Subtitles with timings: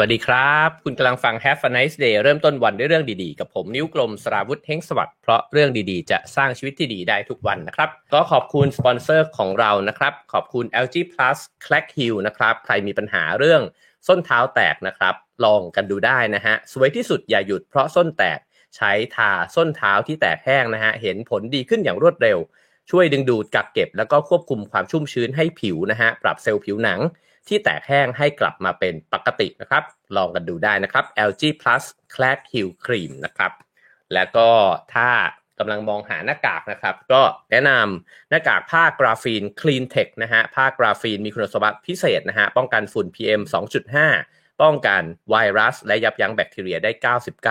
[0.00, 12.16] วัสดีครับ คุณกำลังฟัง Have a nice day เริ่มต้นวันด้วยเรื่องดีๆ กับผมนิ้วกลมสราวุธเฮงสวัสดิ์เพราะเรื่องดีๆ จะสร้างชีวิตที่ดีได้ทุกวันนะครับ ก็ขอบคุณสปอนเซอร์ของเรานะครับ ขอบคุณ LG Plus Clack Hill
[12.26, 13.62] นะครับ ใครมีปัญหาเรื่อง
[14.06, 18.38] ส้นเท้าแตกนะครับ ลองกันดูได้นะฮะ สวยที่สุดอย่าหยุดเพราะส้นแตก
[18.76, 22.38] ใช้ทาส้นเท้าที่แตกแห้งนะฮะ เห็นผลดีขึ้นอย่างรวดเร็ว
[22.90, 27.00] ช่วยดึงดูดกักเก็บ แล้วก็ควบคุมความชุ่มชื้นให้ผิวนะฮะ ปรับเซลล์ผิวหนัง
[27.48, 29.82] ที่แตกแห้งให้กลับมาเป็นปกตินะครับ
[30.16, 33.52] ลองกันดูได้นะครับ LG Plus Clad Heal Cream นะครับ
[34.14, 34.48] แล้วก็
[34.94, 35.08] ถ้า
[35.58, 43.42] กำลังมองหาหน้ากากนะครับ ก็แนะนำหน้ากากผ้ากราฟีน Clean Tech นะฮะ ผ้ากราฟีนมีคุณสมบัติพิเศษนะฮะ ป้องกันฝุ่น PM
[44.02, 46.90] 2.5 ป้องกันไวรัส และยับยั้งแบคทีเรียได้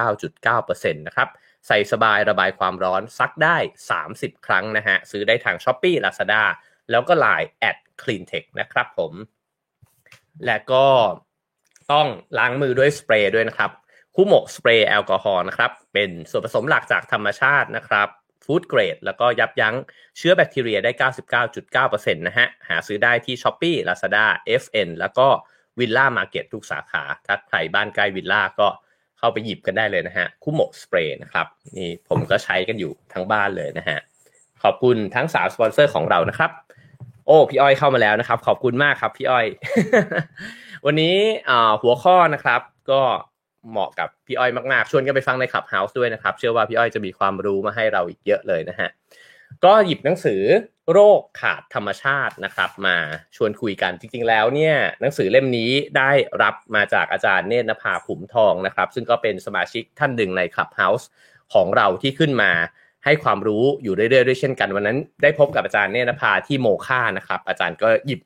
[0.07, 1.29] 99.9%นะครับ
[1.67, 3.57] ใส่สบายระบายความร้อนซักได้
[4.01, 6.43] 30 ครั้งนะฮะ ซื้อได้ทาง s h อ p e e Lazada
[6.91, 9.13] แล้วก็ Line at cleantech นะครับผม
[10.45, 10.85] และก็
[11.91, 13.71] ต้องล้างมือด้วยสเปรย์ด้วยนะครับ
[14.15, 18.07] คู่หมกสเปรย์แอลกอฮอล์นะครับเป็นส่วนผสมหลักจากธรรมชาตินะครับ
[18.45, 19.75] food grade แล้วก็ยับยั้ง
[20.17, 20.91] เชื้อแบคทีเรียได้
[21.93, 24.25] 99.9%นะฮะหาซื้อได้ที่ Shopee Lazada
[24.61, 25.27] FN แล้วก็
[25.79, 28.67] วิลล่ามาร์เก็ตทุกสาขา ถ้าใครบ้านใกล้วิลล่าก็
[29.17, 33.99] เข้าไปหยิบกันได้เลยนะฮะคู่หมกสเปรย์นะครับนี่ผมก็ใช้กันอยู่ทั้งบ้านเลยนะฮะ
[34.63, 36.51] ขอบคุณทั้งสามสปอนเซอร์ของเรานะครับ
[37.29, 39.45] โอ้พี่อ้อยเข้ามาแล้วนะครับ ขอบคุณมากครับพี่อ้อย
[40.85, 41.15] วันนี้
[41.81, 43.01] หัวข้อนะครับ ก็
[43.69, 48.89] เหมาะกับพี่อ้อยมากๆชวนกันไปฟังใน Clubhouse ด้วยนะครับ เชื่อว่าพี่อ้อยจะมีความรู้มาให้เราอีกเยอะเลยนะฮะ
[49.65, 50.41] ก็หยิบหนังสือ
[50.91, 52.97] โรคขาดธรรมชาตินะครับ มา
[53.35, 61.07] ชวนคุยกันจริง ๆ แล้วเนี่ยหนังสือเล่มนี้ได้รับมาจากอาจารย์เนตรนภาขุมทองนะครับ ซึ่งก็เป็นสมาชิกท่านหนึ่งใน Clubhouse
[61.53, 62.51] ของเราที่ขึ้นมา
[63.05, 68.19] ให้ความรู้อยู่เรื่อยๆด้วยเช่นกัน วันนั้นได้พบกับอาจารย์เนตรนภาที่โมค่านะครับ อาจารย์ก็หยิบ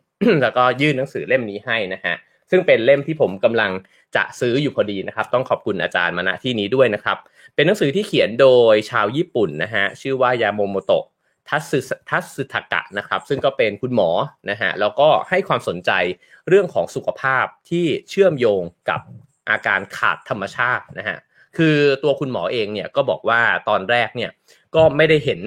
[0.44, 2.16] แล้วก็ยื่นหนังสือเล่มนี้ให้นะฮะ
[2.52, 3.72] ซึ่งเป็นเล่มที่ผมกำลัง
[4.16, 7.18] จะซื้ออยู่พอดีนะครับ ต้องขอบคุณอาจารย์มาณที่นี้ด้วยนะครับ
[7.56, 11.06] เป็นหนังสือที่เขียนโดยชาวญี่ปุ่นนะฮะชื่อว่ายาโมโมโตะ
[11.50, 14.10] ทัตสึทัตสึทกะนะครับ ซึ่งก็เป็นคุณหมอ
[14.50, 15.92] นะฮะแล้วก็ให้ความสนใจ
[16.50, 19.02] เรื่องของสุขภาพที่เชื่อมโยงกับ
[19.50, 21.18] อาการขาดธรรมชาตินะฮะ
[21.58, 24.32] คือตัวคุณหมอเองเนี่ยก็บอกว่าตอนแรกเนี่ย
[24.76, 25.42] ก็ไม่ได้เห็น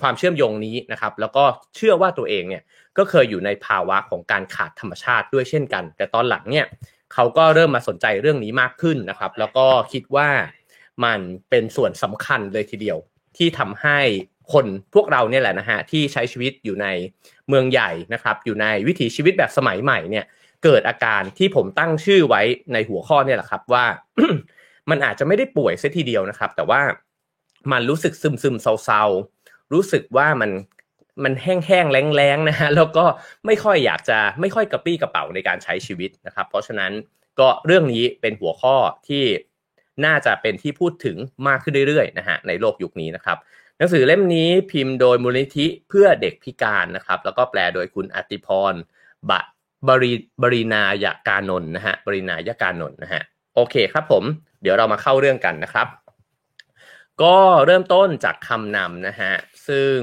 [0.00, 1.44] ความเชื่อมโยงนี้นะครับ แล้วก็
[1.76, 2.62] เชื่อว่าตัวเองเนี่ย
[2.98, 6.66] ก็เคยอยู่ในภาวะของการขาดธรรมชาติด้วยเช่นกัน แต่ตอนหลังเนี่ย
[7.14, 10.28] เขาก็เริ่มมาสนใจเรื่องนี้มากขึ้นนะครับ แล้วก็คิดว่า
[11.04, 11.20] มัน
[11.50, 12.98] เป็นส่วนสำคัญเลยทีเดียว
[13.36, 13.98] ที่ทำให้
[14.52, 16.86] คนพวกเราเนี่ยแหละนะฮะที่ใช้ชีวิตอยู่ใน
[17.48, 20.24] เมืองใหญ่นะครับ อยู่ในวิถีชีวิตแบบสมัยใหม่เนี่ย
[20.64, 22.42] เกิดอาการที่ผมตั้งชื่อไว้
[22.72, 23.84] ในหัวข้อเนี่ยแหละครับว่า
[24.90, 26.80] มันอาจจะไม่ได้ป่วยเสียทีเดียวนะครับ แต่ว่า
[27.72, 30.50] มันรู้สึกซึมซึมเศร้าๆ รู้สึกว่ามัน
[31.24, 33.04] มันแห้งๆแล้งๆนะฮะแล้วก็
[33.46, 36.92] ไม่ค่อยอยากจะไม่ค่อยกระปี้กระเป๋าในการใช้ชีวิตนะครับ เพราะฉะนั้น
[37.40, 38.76] ก็เรื่องนี้เป็นหัวข้อ
[39.08, 39.24] ที่
[40.04, 41.16] น่าจะเป็นที่พูดถึง
[41.48, 43.38] มากขึ้นเรื่อยๆนะฮะในโลกยุคนี้นะครับ
[43.78, 48.74] หนังสือเล่มนี้พิมพ์โดยมูลนิธิเพื่อเด็กพิการนะครับ แล้วก็แปลโดยคุณอติพร
[49.30, 49.40] บะ
[49.88, 50.12] บริ
[50.42, 53.22] บรินายากานนท์นะฮะบรินายากานนท์นะฮะ
[53.54, 54.24] โอเคครับผม
[54.62, 55.86] เดี๋ยวเรามาเข้าเรื่องกันนะครับ
[57.22, 57.36] ก็
[57.66, 59.32] เริ่มต้นจากคำนำนะฮะ
[59.68, 59.96] ซึ่ง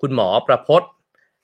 [0.00, 0.82] คุณหมอประพศ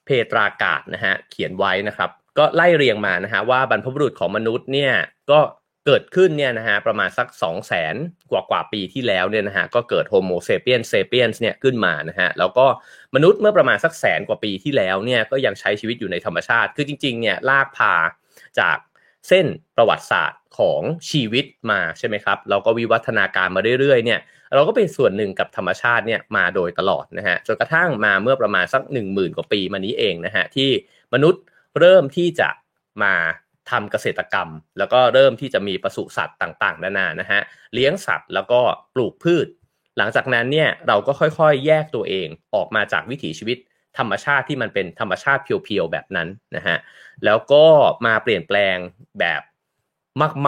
[0.04, 4.92] เพตรากาศนะฮะเขียนไว้นะครับ ก็ไล่เรียงมานะฮะว่าบรรพบุรุษของมนุษย์เนี่ย
[5.30, 5.40] ก็
[5.86, 7.94] เกิดขึ้นเนี่ยนะฮะประมาณสัก 2 0 0แสน
[8.30, 12.66] กว่ากว่าปีที่แล้วเนี่ยนะฮะก็เกิดโฮโมเซเปียนเซเปียนเนี่ยขึ้นมานะฮะแล้วก็
[13.14, 17.94] มนุษย์เมื่อประมาณสักแสนกว่าปีที่แล้วเนี่ยก็ยังใช้ชีวิตอยู่ในธรรมชาติ คือจริงๆเนี่ยลากพา
[18.58, 18.76] จาก
[19.28, 19.46] เส้น
[19.76, 24.20] ประวัติศาสตร์ ของชีวิตมาใช่ไหมครับเราก็วิวัฒนาการมาเรื่อยๆเนี่ย
[24.54, 30.70] เราก็เป็นส่วนหนึ่งกับธรรมชาติเนี่ยมาโดยตลอดนะฮะจนกระทั่งมาเมื่อประมาณสัก 1 0,000 กว่าปีมานี้เองนะฮะที่
[31.14, 31.42] มนุษย์
[31.78, 32.48] เริ่มที่จะ
[33.02, 33.14] มา
[33.70, 37.40] ทำเกษตรกรรม แล้วก็เริ่มที่จะมีปศุสัตว์ต่างๆนานานะฮะ
[37.74, 38.60] เลี้ยงสัตว์แล้วก็
[38.94, 39.46] ปลูกพืช
[39.98, 43.58] หลังจากนั้นเนี่ยเราก็ค่อยๆ แยกตัวเองออกมาจากวิถีชีวิต
[43.98, 46.76] ธรรมชาติที่มันเป็นธรรมชาติเพียวๆแบบนั้นนะฮะ
[47.24, 47.64] แล้วก็
[48.06, 48.76] มาเปลี่ยนแปลง
[49.20, 49.41] แบบ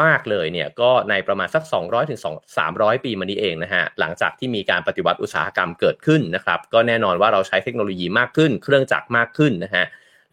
[0.01, 2.21] มาก ๆ เลยเนี่ยก็ในประมาณสัก 200ถึง
[2.59, 9.85] 300 ปีมานี้เองนะฮะหลังจากที่มีการปฏิวัติอุตสาหกรรมเกิดขึ้นนะครับก็แน่นอนว่าเราใช้เทคโนโลยีมากขึ้น เครื่องจักรมากขึ้นนะฮะ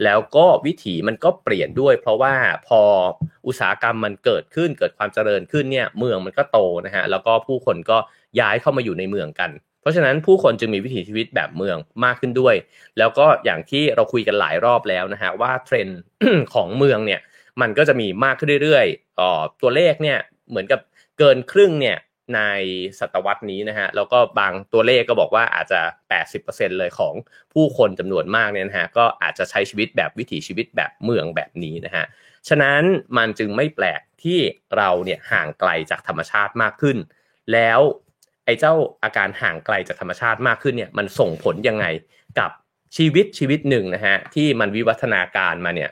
[0.03, 2.33] แล้วก็วิถีมันก็เปลี่ยนด้วย เพราะว่า
[2.68, 2.81] พอ
[3.47, 7.97] อุตสาหกรรมมันเกิดขึ้นเกิดความเจริญขึ้นเนี่ยเมืองมันก็โตนะฮะแล้วก็ผู้คนก็
[8.39, 9.51] ย้ายเข้ามาอยู่ในเมืองกัน
[9.81, 12.56] เพราะฉะนั้นผู้คนจึงมีวิถีชีวิตแบบเมืองมากขึ้นด้วย
[12.97, 16.00] แล้วก็อย่างที่เราคุยกันหลายรอบแล้วนะฮะว่าเทรนด์
[16.53, 17.19] ของเมืองเนี่ย
[17.62, 19.22] มันก็จะมีมากขึ้นเรื่อยๆอ
[19.62, 20.19] ตัวเลขเนี่ย
[20.50, 20.80] เหมือนกับ
[21.18, 21.98] เกินครึ่งเนี่ย
[22.36, 22.42] ใน
[23.00, 25.81] ศตวรรษนี้นะฮะแล้วก็บางตัวเลขก็บอกว่าอาจจะ
[26.30, 27.13] 80%เลยของ
[27.54, 32.06] ผู้คนจำนวนมากเนี่ยนะฮะก็อาจจะใช้ชีวิตแบบวิถีชีวิตแบบเมืองแบบนี้นะฮะ
[32.48, 32.81] ฉะนั้น
[33.18, 34.40] มันจึงไม่แปลกที่
[34.78, 36.98] เราเนี่ยห่างไกลจากธรรมชาติมากขึ้น
[37.54, 37.80] แล้ว
[38.46, 38.74] ไอ้เจ้า
[39.04, 41.86] อาการห่างไกลจากธรรมชาติมากขึ้นเนี่ยมันส่งผลยังไง
[42.40, 42.51] กับ
[42.98, 45.90] ชีวิตชีวิตหนึ่งนะฮะที่มันวิวัฒนาการมาเนี่ย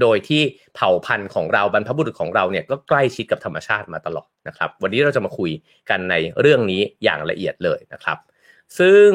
[0.00, 0.42] โดยที่
[0.74, 5.50] เผ่าพันธุ์ของเราบรรพบุรุษของเราเนี่ยก็ใกล้ชิดกับธรรมชาติมาตลอดนะครับ วันนี้เราจะมาคุย
[5.90, 8.18] กันในเรื่องนี้อย่างละเอียดเลยนะครับ
[8.78, 9.08] ซึ่ง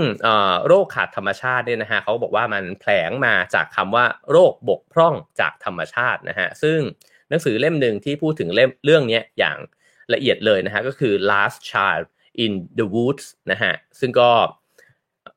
[0.68, 6.80] โรคขาดธรรมชาติเนี่ยนะฮะเขาบอกว่ามันแผลงมาจากคำว่าโรคบกพร่องจากธรรมชาตินะฮะซึ่ง
[7.30, 9.58] หนังสือเล่มหนึ่งที่พูดถึงเล่มเรื่องนี้อย่าง
[10.14, 12.06] ละเอียดเลยนะฮะก็คือ last child
[12.44, 14.32] in the woods นะฮะซึ่งก็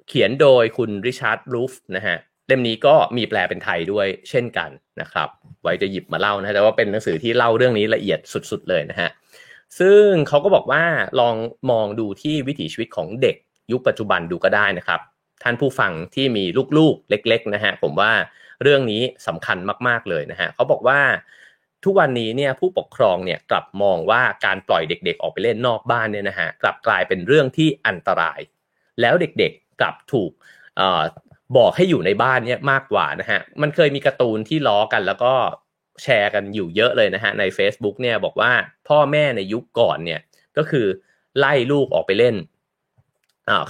[0.09, 2.17] เขียนโดยคุณริชาร์ดรูฟนะฮะ
[2.47, 4.71] เล่มนี้ก็มีแปลเป็นไทยด้วยเช่นกัน
[5.01, 5.29] นะครับ
[5.63, 8.19] ไว้จะหยิบมาเล่านะแต่ว่าเป็นหนังสือที่เล่าเรื่องนี้ละเอียด
[8.51, 9.11] สุดๆเลยนะฮะ
[9.79, 10.85] ซึ่งเขาก็บอกว่า
[11.21, 11.35] ลอง
[11.71, 13.37] มองดูที่วิถีชีวิตของเด็ก
[13.73, 15.01] ยุคปัจจุบันดูก็ได้นะครับ
[15.43, 16.45] ท่านผู้ฟังที่มี
[16.79, 18.13] ลูกๆเล็ก ๆนะฮะผมว่า
[18.63, 19.59] เรื่องนี้สำคัญ
[19.89, 21.01] มากๆเลยนะฮะเขาบอกว่า
[21.85, 28.41] ทุกวันนี้เนี่ยผู้ปกครองเนี่ยกลับมองว่าการปล่อยเด็กๆ ออกไปเล่นนอกบ้านเนี่ยนะฮะกลับกลายเป็นเรื่องที่อันตราย
[29.01, 30.31] แล้วเด็กๆกลับถูก
[31.57, 35.33] บอกให้อยู่ในบ้านเนี่ยมากกว่านะฮะ มันเคยมีการ์ตูนที่ล้อกันแล้วก็
[36.03, 38.53] แชร์กันอยู่เยอะเลยนะฮะใน Facebook เนี่ยบอกว่า
[38.89, 40.21] พ่อแม่ในยุคก่อนเนี่ย
[40.57, 40.87] ก็คือ
[41.39, 42.37] ไล่ลูกออกไปเล่น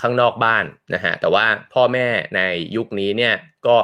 [0.03, 0.65] ข้างนอกบ้าน
[0.95, 2.07] นะฮะแต่ว่าพ่อแม่
[2.37, 2.41] ใน
[2.77, 3.35] ยุคนี้เนี่ย
[3.67, 3.77] ก็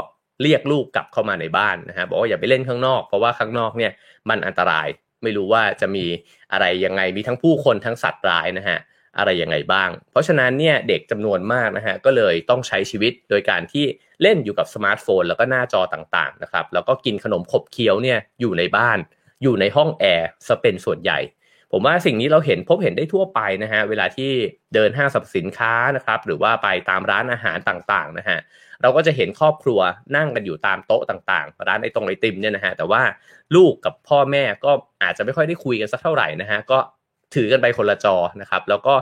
[0.43, 3.93] เรียกลูกกลับเข้ามาในบ้านนะฮะบอกว่าอย่าไปเล่นข้างนอก เพราะว่าข้างนอกเนี่ย
[4.29, 4.89] มันอันตราย
[5.23, 6.05] ไม่รู้ว่าจะมี
[6.53, 8.79] อะไรยังไงมีทั้งผู้คนทั้งสัตว์ร้ายนะฮะ
[9.19, 13.85] อะไรยังไงบ้าง เพราะฉะนั้นเนี่ยเด็กจำนวนมากนะฮะก็เลยต้องใช้ชีวิตโดยการที่
[14.23, 18.99] เล่นอยู่กับสมาร์ทโฟน แล้วก็หน้าจอต่างๆนะครับแล้วก็กินขนมขบเคี้ยวเนี่ยอยู่ในบ้าน
[19.43, 21.19] อยู่ในห้องแอร์ซะเป็นส่วนใหญ่
[21.73, 24.31] ผมว่าสิ่งนี้เราเห็นพบเห็นได้ทั่วไปนะฮะเวลาที่
[24.75, 28.39] เดินห้างสรรพสินค้านะครับหรือว่าไปตามร้านอาหารต่างๆนะฮะ
[28.83, 29.81] เราก็จะเห็นครอบครัว
[30.17, 33.03] นั่งกันอยู่ตามโต๊ะต่างๆ ร้านไอตรงไอติมเนี่ยนะฮะแต่ว่า
[33.55, 34.73] ลูกกับพ่อแม่ก็
[35.03, 36.79] อาจจะไม่ค่อยได้คุยกันสักเท่าไหร่นะฮะก็
[37.35, 38.95] ถือกันไปคนละจอนะครับ แล้วก็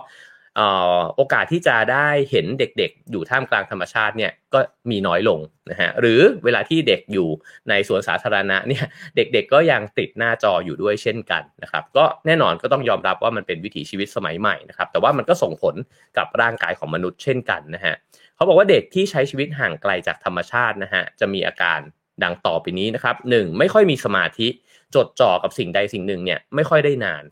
[1.17, 4.61] โอกาสที่จะได้เห็นเด็กๆ อยู่ท่ามกลางธรรมชาติเนี่ยก็
[4.91, 5.41] มีน้อยลง
[5.71, 7.29] นะฮะหรือเวลาที่เด็กอยู่
[7.69, 8.85] ในสวนสาธารณะเนี่ย
[9.17, 15.75] เด็กๆ ก็ยังติดหน้าจออยู่ด้วยเช่นกันนะครับก็แน่นอนก็ต้องยอมรับว่ามันเป็นวิถีชีวิตสมัยใหม่นะครับแต่ว่ามันก็ส่งผล
[16.19, 17.95] กับร่างกายของมนุษย์เช่นกันนะฮะ
[18.37, 21.81] เขาบอกว่าเด็กที่ใช้ชีวิตห่างไกลจากธรรมชาตินะฮะจะมีอาการ
[22.23, 24.49] ดังต่อไปนี้นะครับหนึ่งไม่ค่อยมีสมาธิ
[24.95, 27.25] จดจ่อกับสิ่งใดสิ่งหนึ่งเนี่ยไม่ค่อยได้นาน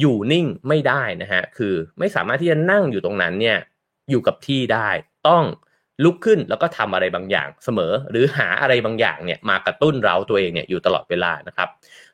[0.00, 3.58] อยู่นิ่งไม่ได้นะฮะคือไม่สามารถที่จะนั่งอยู่ตรงนั้นเนี่ย
[4.10, 4.88] อยู่กับที่ได้
[5.28, 5.44] ต้อง
[6.04, 11.68] ลุกขึ้นแล้วก็ทำอะไรบางอย่างเสมอ หรือหาอะไรบางอย่างเนี่ยมากระตุ้นเราตัวเองเนี่ยอยู่ตลอดเวลานะครับ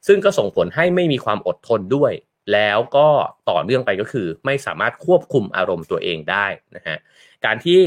[0.06, 2.12] ซึ่งก็ส่งผลให้ไม่มีความอดทนด้วย
[2.52, 3.08] แล้วก็
[3.50, 6.46] ต่อเนื่องไปก็คือ ไม่สามารถควบคุมอารมณ์ตัวเองได้
[6.76, 6.96] นะฮะ
[7.44, 7.82] การที่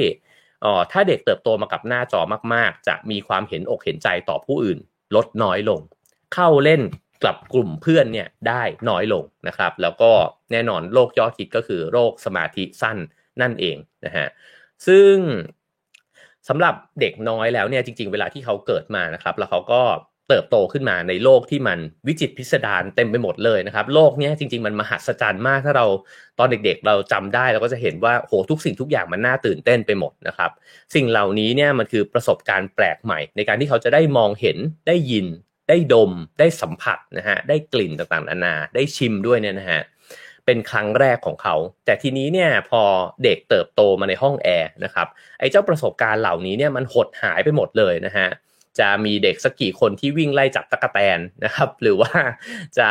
[0.63, 2.21] อ๋อถ้าเด็กเติบโตมากับหน้าจอ
[2.53, 4.77] มาก ๆ จะมีความเห็นอกเห็นใจต่อผู้อื่น
[5.15, 5.79] ลดน้อยลง
[6.33, 6.81] เข้าเล่น
[7.23, 10.11] กลับกลุ่มเพื่อนเนี่ยได้น้อยลงนะครับ แล้วก็
[10.51, 12.97] แน่นอนโรคยอดฮิตก็คือโรคสมาธิสั้น
[13.41, 14.27] นั่นเองนะฮะ
[14.87, 15.15] ซึ่ง
[16.47, 19.81] สำหรับเด็กน้อยแล้วเนี่ยจริง ๆ เวลาที่เขาเกิดมานะครับ แล้วเขาก็
[20.29, 25.85] เติบโตขึ้นมาในโลกที่มันวิจิตพิสดารเต็มไปหมดเลยนะครับ โลกนี้จริง ๆ มันมหัศจรรย์มากถ้าเรา
[26.39, 30.51] ตอนเด็กๆ เราจำได้เราก็จะเห็นว่าโหทุกสิ่งทุกอย่างมันน่าตื่นเต้นไปหมดนะครับ
[30.95, 34.57] สิ่งเหล่านี้เนี่ยมันคือประสบการณ์แปลกใหม่ ในการที่เขาจะได้มองเห็น
[34.87, 35.25] ได้ยิน
[35.69, 39.81] ได้ดมได้สัมผัสนะฮะได้กลิ่นต่างๆนานา ได้ชิมด้วยเนี่ยนะฮะ
[40.45, 41.55] เป็นครั้งแรกของเขา
[41.85, 42.81] แต่ทีนี้เนี่ยพอ
[43.23, 45.07] เด็กเติบโตมาในห้องแอร์นะครับ
[45.39, 48.27] ไอ้เจ้าประสบการณ์เหล่านี้เนี่ยมันหดหายไปหมดเลยนะฮะ
[48.79, 52.11] จะมีเด็กสักกี่คนที่วิ่งไล่จับตะกแตนนะครับ หรือว่า
[52.77, 52.89] จะ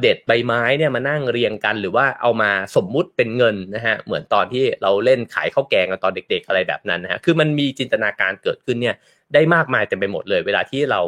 [0.00, 8.96] เด็ดใบไม้เนี่ยมานั่งเรียงกัน หรือว่าเอามาสมมุติเป็นเงินนะฮะเหมือนตอนที่เราเล่นขายข้าวแกงกันตอนเด็ก ๆ อะไรแบบนั้นนะฮะคือมันมีจินตนาการเกิดขึ้นเนี่ย
[9.34, 11.00] ได้มากมายเต็มไปหมดเลย เวลาที่เรา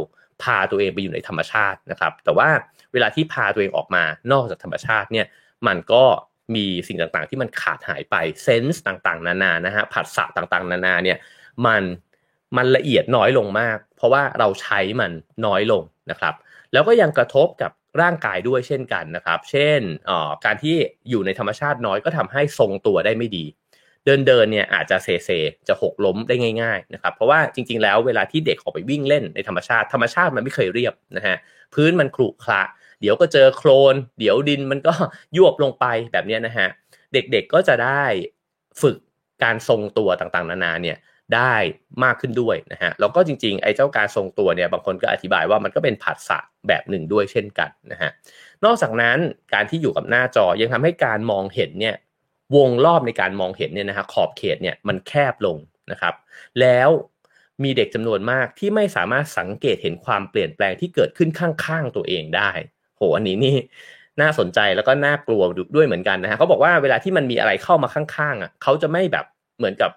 [0.42, 2.48] พาตัวเองไปอยู่ในธรรมชาตินะครับ แต่ว่า
[2.92, 5.26] เวลาที่พาตัวเองออกมานอกจากธรรมชาติเนี่ย
[5.66, 6.04] มันก็
[6.54, 11.18] มีสิ่งต่างๆ ที่มันขาดหายไปเซนส์ต่างๆ นานานะฮะผัสสะต่างๆ นานาเนี่ย
[11.66, 11.82] มัน
[12.56, 15.12] มันละเอียดน้อยลงมาก เพราะว่าเราใช้มัน
[15.46, 16.34] น้อยลงนะครับ
[16.72, 19.80] แล้วก็ยังกระทบกับร่างกายด้วยเช่นกันนะครับ เช่น
[20.44, 20.76] การที่
[21.10, 23.44] อยู่ในธรรมชาติน้อยก็ทำให้ทรงตัวได้ไม่ดี
[24.06, 25.30] เดินเดินเนี่ยอาจจะเซเซ
[25.68, 31.36] จะหกล้มได้ง่ายๆนะครับเพราะว่าจริง ๆ แล้วเวลาที่เด็กออกไปวิ่งเล่นในธรรมชาติธรรมชาติมันไม่เคยเรียบนะฮะ
[31.74, 32.62] พื้นมันครุขระ
[33.00, 34.94] เดี๋ยวก็เจอโคลน เดี๋ยวดินมันก็
[35.36, 36.68] ยวบลงไปแบบนี้นะฮะ
[37.12, 38.04] เด็กๆก็จะได้
[38.82, 38.96] ฝึก
[39.44, 40.98] การทรงตัวต่างๆ นานาเนี่ย
[41.34, 41.54] ได้
[42.04, 48.10] มากขึ้นด้วยนะฮะแล้วก็จริงๆไอ้เจ้าการทรงตัวเนี่ยบางคนก็อธิบายว่ามันก็เป็นผัสสะแบบหนึ่งด้วยเช่นกันนะฮะ
[48.64, 49.18] นอกจากนั้น
[49.54, 51.96] การที่อยู่กับหน้าจอยังทำให้การมองเห็นเนี่ย
[52.54, 55.56] วงรอบในการมองเห็นเนี่ยนะฮะขอบเขตเนี่ยมันแคบลง
[55.90, 56.14] นะครับ
[56.60, 56.90] แล้ว
[57.64, 62.50] มีเด็กจำนวนมากที่ไม่สามารถสังเกตเห็นความเปลี่ยนแปลงที่เกิดขึ้นข้างๆตัวเองได้
[62.96, 63.56] โหอันนี้นี่
[64.20, 65.42] น่าสนใจแล้วก็น่ากลัว
[65.74, 69.26] ด้วยเหมือนกันนะฮะเขาบอกว่าเวลาที่มันมีอะไรเข้ามาข้างๆอะเขาจะไม่แบบ
[69.58, 69.90] เหมือนกับ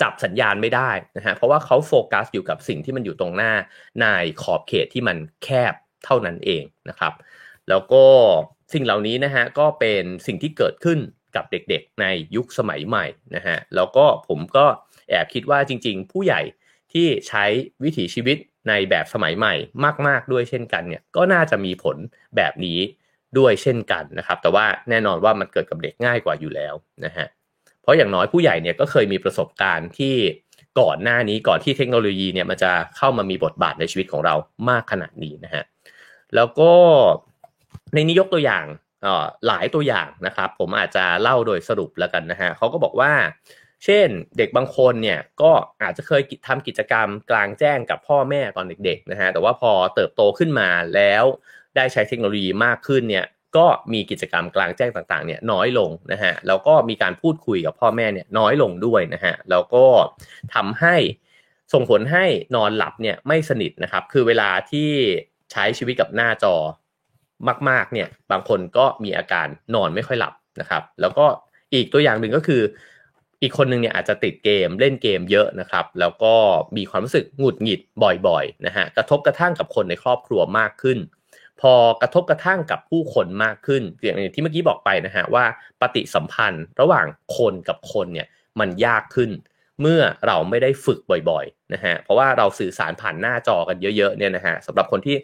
[0.00, 3.52] จับสัญญาณไม่ได้นะฮะเพราะว่าเขาโฟกัสอยู่กับสิ่งที่มันอยู่ตรงหน้า
[4.00, 4.04] ใน
[4.42, 7.12] ขอบเขตที่มันแคบเท่านั้นเองนะครับ
[7.68, 8.04] แล้วก็
[8.72, 10.98] สิ่งเหล่านี้นะฮะก็เป็นสิ่งที่เกิดขึ้น
[11.36, 14.66] กับเด็กๆ ในยุคสมัยใหม่นะฮะแล้วก็ผมก็
[15.10, 16.40] แอบคิดว่าจริง ๆ ผู้ใหญ่
[16.92, 17.44] ที่ใช้
[17.82, 18.36] วิถีชีวิต
[18.68, 19.54] ในแบบสมัยใหม่
[20.06, 21.96] มาก ๆ ด้วยเช่นกันเนี่ยก็น่าจะมีผล
[22.36, 22.78] แบบนี้
[23.38, 26.74] ด้วยเช่นกันนะครับ แต่ว่าแน่นอนว่ามันเกิดกับเด็กง่ายกว่าอยู่แล้ว
[27.04, 27.26] นะฮะ
[27.82, 30.14] เพราะอย่างน้อยผู้ใหญ่เนี่ยก็เคยมีประสบการณ์ที่
[30.80, 34.34] ก่อนหน้านี้ก่อนที่เทคโนโลยีเนี่ยมันจะเข้ามามีบทบาทในชีวิตของเรา
[34.68, 35.64] มากขนาดนี้นะฮะ
[36.34, 36.72] แล้วก็
[37.94, 38.64] ในนี้ยกตัวอย่าง
[39.46, 43.12] หลายตัวอย่างนะครับ ผมอาจจะเล่าโดยสรุปแล้วกันนะฮะเขาก็บอกว่า
[43.84, 51.24] เช่นเด็กบางคนเนี่ยก็อาจจะเคยทำกิจกรรมกลางแจ้งกับพ่อแม่ตอนเด็กๆนะฮะแต่ว่าพอเติบโตขึ้นมาแล้ว
[51.76, 53.26] ได้ใช้เทคโนโลยีมากขึ้นเนี่ย
[53.56, 59.86] ก็มีกิจกรรมกลางแจ้งต่างๆเนี่ยน้อยลงนะฮะแล้วก็มีการพูดคุยกับพ่อแม่เนี่ยน้อยลงด้วยนะฮะแล้วก็
[60.54, 60.96] ทำให้
[61.72, 62.24] ส่งผลให้
[62.54, 64.90] นอนหลับเนี่ยไม่สนิทนะครับ คือเวลาที่
[65.52, 66.54] ใช้ชีวิตกับหน้าจอ
[67.68, 71.26] มากๆเนี่ยบางคนก็มีอาการนอนไม่ค่อยหลับนะครับ แล้วก็
[71.74, 72.62] อีกตัวอย่างหนึ่งก็คือ
[73.42, 76.34] อีกคนหนึ่งเนี่ยอาจจะติดเกมเล่นเกมเยอะนะครับ แล้วก็
[76.76, 77.80] มีความรู้สึกหงุดหงิด
[78.26, 80.98] บ่อยๆนะฮะกระทบกระทั่งกับคนในครอบครัวมากขึ้น
[81.60, 85.44] พอกระทบกระทั่งกับผู้คนมากขึ้นอย่างที่เมื่อกี้บอกไปนะฮะว่า
[85.80, 88.26] ปฏิสัมพันธ์ระหว่างคนกับคนเนี่ย
[88.60, 89.30] มันยากขึ้น
[89.80, 90.98] เมื่อเราไม่ได้ฝึก
[91.30, 95.16] บ่อยๆนะฮะเพราะว่าเราสื่อสารผ่านหน้าจอกันเยอะๆเนี่ยนะฮะสำหรับคนที่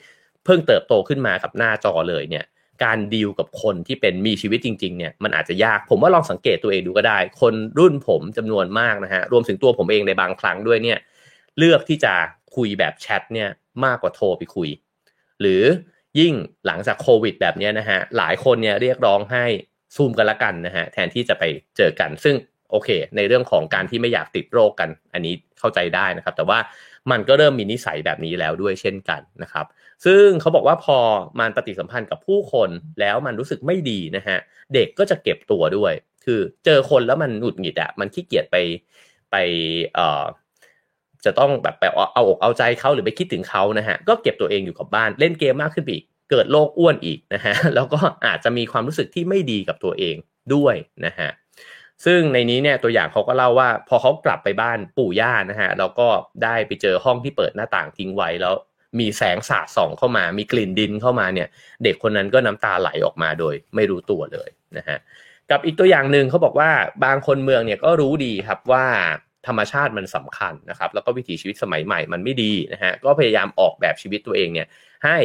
[0.44, 2.44] เพิ่งเติบโตขึ้นมากับหน้าจอเลยเนี่ย
[2.84, 10.99] การดีลกับคนที่เป็นมีชีวิตจริงๆเนี่ยมันอาจจะยากผมว่าลองสังเกตตัวเองดูก็ได้ คนรุ่นผมจำนวนมากนะฮะรวมถึงตัวผมเองในบางครั้งด้วยเนี่ย
[11.58, 12.14] เลือกที่จะ
[12.56, 13.49] คุยแบบแชทเนี่ย
[13.84, 14.68] มากกว่าโทรไปคุย
[15.40, 15.62] หรือ
[16.18, 16.34] ยิ่ง
[16.66, 19.44] หลังจากโควิดแบบนี้นะฮะหลายคนเนี่ยเรียกร้องให้
[19.96, 21.44] ซูมกันละกันนะฮะแทนที่จะไป
[21.76, 22.34] เจอกัน ซึ่ง
[22.73, 26.59] โอเค ในเรื่องของการที่ไม่อยากติดโรคกัน อันนี้เข้าใจได้นะครับ แต่ว่า
[27.11, 29.67] มันก็เริ่มมีนิสัยแบบนี้แล้วด้วยเช่นกันนะครับ
[30.05, 30.99] ซึ่งเขาบอกว่าพอ
[31.41, 34.38] มันปฏิสัมพันธ์กับผู้คนแล้วมันรู้สึกไม่ดีนะฮะ
[34.75, 35.93] เด็กก็จะเก็บตัวด้วย
[36.25, 38.57] คือเจอคนแล้วมันหงุดหงิดอะมันขี้เกียจไป
[39.31, 39.37] ไป
[39.95, 40.25] เอ่อ
[41.25, 50.17] จะต้องแบบไปเอาอกเอาใจเขาหรือไปคิดถึงเขานะฮะก็เก็บตัวเองอยู่กับบ้านเล่นเกมมากขึ้นอีกเกิดโรคอ้วนอีกนะฮะแล้วก็อาจจะมีความรู้สึกที่ไม่ดีกับตัวเอง
[50.55, 50.75] ด้วย
[51.07, 51.29] นะฮะ
[52.04, 56.09] ซึ่งในนี้เนี่ยตัวอย่างเขาก็เล่าว่า พอเขากลับไปบ้านปู่ย่านะฮะแล้วก็
[56.44, 58.54] ได้ไปเจอห้องที่เปิดหน้าต่างทิ้งไว้แล้ว
[59.00, 61.49] มีแสงสาดส่องเข้ามา มีกลิ่นดินเข้ามาเนี่ย
[61.85, 64.99] เด็กคนนั้นก็น้ำตาไหลออกมาโดย ไม่รู้ตัวเลยนะฮะ
[65.50, 66.71] กับอีกตัวอย่างหนึ่งเขาบอกว่า
[67.04, 68.87] บางคนเมืองเนี่ยก็รู้ดีครับว่า
[69.47, 74.66] ธรรมชาติมันสำคัญนะครับ แล้วก็วิถีชีวิตสมัยใหม่มันไม่ดีนะฮะก็พยายามออกแบบชีวิตตัวเองเนี่ย
[75.04, 75.18] ให้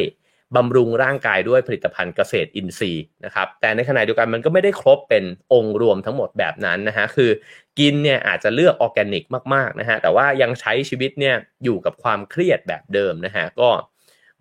[0.56, 7.30] บำรุงร่างกายด้วยผลิตภัณฑ์เกษตรอินทรีย์นะครับ แต่ในขณะเดียวกันมันก็ไม่ได้ครบเป็นองค์รวมทั้งหมดแบบนั้นนะฮะ คือ
[7.78, 9.24] กินเนี่ยอาจจะเลือกออร์แกนิก
[9.54, 13.70] มากๆนะฮะ แต่ว่ายังใช้ชีวิตเนี่ยอยู่กับความเครียดแบบเดิมนะฮะ ก็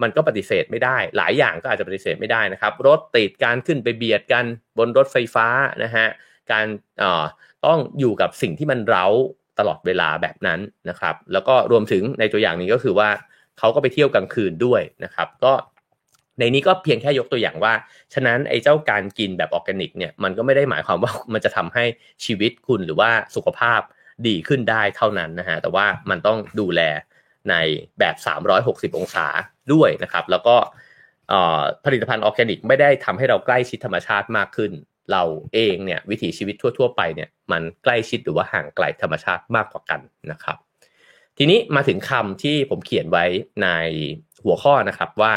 [0.01, 4.45] มันก็ปฏิเสธไม่ได้ หลายอย่างก็อาจจะปฏิเสธไม่ได้นะครับ รถติดการขึ้นไปเบียดกัน
[4.77, 5.47] บนรถไฟฟ้า
[5.83, 6.07] นะฮะ
[6.51, 6.65] การ
[7.65, 9.05] ต้องอยู่กับสิ่งที่มันเร้า
[9.59, 10.59] ตลอดเวลาแบบนั้น
[10.89, 13.09] นะครับ แล้วก็รวมถึงในตัวอย่างนี้ก็คือว่า
[13.59, 15.53] เขาก็ไปเที่ยวกลางคืนด้วยนะครับ ก็
[16.39, 17.73] ในนี้ก็เพียงแค่ยกตัวอย่างว่า
[18.13, 21.83] ฉะนั้นไอ้เจ้าการกินแบบออร์แกนิกเนี่ยมันก็ไม่ได้หมายความว่ามันจะทำให้
[22.25, 23.81] ชีวิตคุณหรือว่าสุขภาพ
[24.27, 26.81] ดีขึ้นได้เท่านั้นนะฮะแต่ว่ามันต้องดูแล
[27.49, 27.55] ใน
[27.99, 28.15] แบบ
[28.93, 29.25] 360 องศา
[29.73, 30.55] ด้วยนะครับ แล้วก็
[31.85, 34.71] ผลิตภัณฑ์ออร์แกนิกไม่ได้ทำให้เราใกล้ชิดธรรมชาติมากขึ้น
[35.11, 39.99] เราเองเนี่ยวิถีชีวิตทั่ว ๆ ไปเนี่ยมันใกล้ชิดหรือว่าห่างไกลธรรมชาติมากกว่ากัน
[40.31, 40.57] นะครับ
[41.37, 43.25] ทีนี้มาถึงคำที่ผมเขียนไว้
[43.63, 43.67] ใน
[44.43, 45.33] หัวข้อนะครับว่า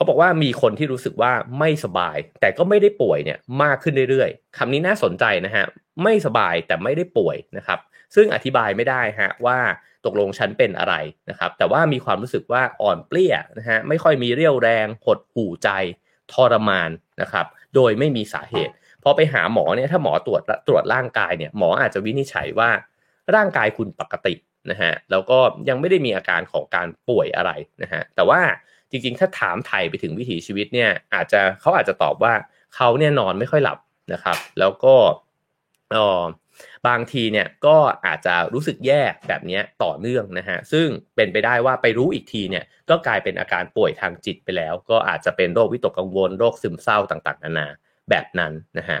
[0.00, 5.64] เขาบอกว่ามีคนที่รู้สึกว่าไม่สบาย แต่ก็ไม่ได้ป่วยเนี่ยมากขึ้นเรื่อยๆคำนี้น่าสนใจนะฮะ
[6.02, 7.78] ไม่สบายแต่ไม่ได้ป่วยนะครับ
[8.14, 9.58] ซึ่งอธิบายไม่ได้ฮะว่า
[10.04, 10.94] ตกลงฉันเป็นอะไร
[11.30, 15.68] นะครับ แต่ว่ามีความรู้สึกว่าอ่อนเปลี้ยนะฮะไม่ค่อยมีเรี่ยวแรงหดหู่ใจ
[16.32, 16.90] ทรมาน
[17.20, 22.70] นะครับ โดยไม่มีสาเหตุพอไปหาหมอเนี่ยถ้าหมอตรวจตรวจร่างกายเนี่ยหมออาจจะวินิจฉัยว่า
[23.34, 24.34] ร่างกายคุณปกติ
[24.70, 25.38] นะฮะแล้วก็
[25.68, 27.50] ยังไม่ได้มีอาการของการป่วยอะไร
[27.82, 28.40] นะฮะแต่ว่า
[28.90, 32.34] จริง ๆ ถ้าถามไทยไปถึงวิถีชีวิตเนี่ย อาจจะเขาอาจจะตอบว่า
[32.76, 33.78] เขาเนี่ยนอนไม่ค่อยหลับ
[34.12, 34.94] นะครับ แล้วก็
[36.88, 47.68] บางทีเนี่ยก็อาจจะรู้สึกแย่แบบนี้ต่อเนื่องนะฮะซึ่งเป็นไปได้ว่าไปรู้อีกทีเนี่ยก็กลายเป็นอาการป่วยทางจิตไปแล้ว ก็อาจจะเป็นโรควิตกกังวลโรคซึมเศร้าต่างๆ นานา
[48.10, 48.98] แบบนั้นนะฮะ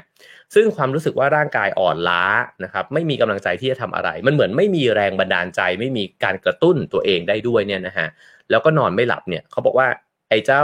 [0.54, 2.24] ซึ่งความรู้สึกว่าร่างกายอ่อนล้า
[2.64, 8.08] นะครับไม่มีกำลังใจที่จะทำอะไร มันเหมือนไม่มีแรงบันดาลใจ ไม่มีการกระตุ้นตัวเองได้ด้วยเนี่ยนะฮะ
[8.50, 9.88] แล้วก็นอนไม่หลับเนี่ยเขาบอกว่า
[10.28, 10.62] ไอ้เจ้า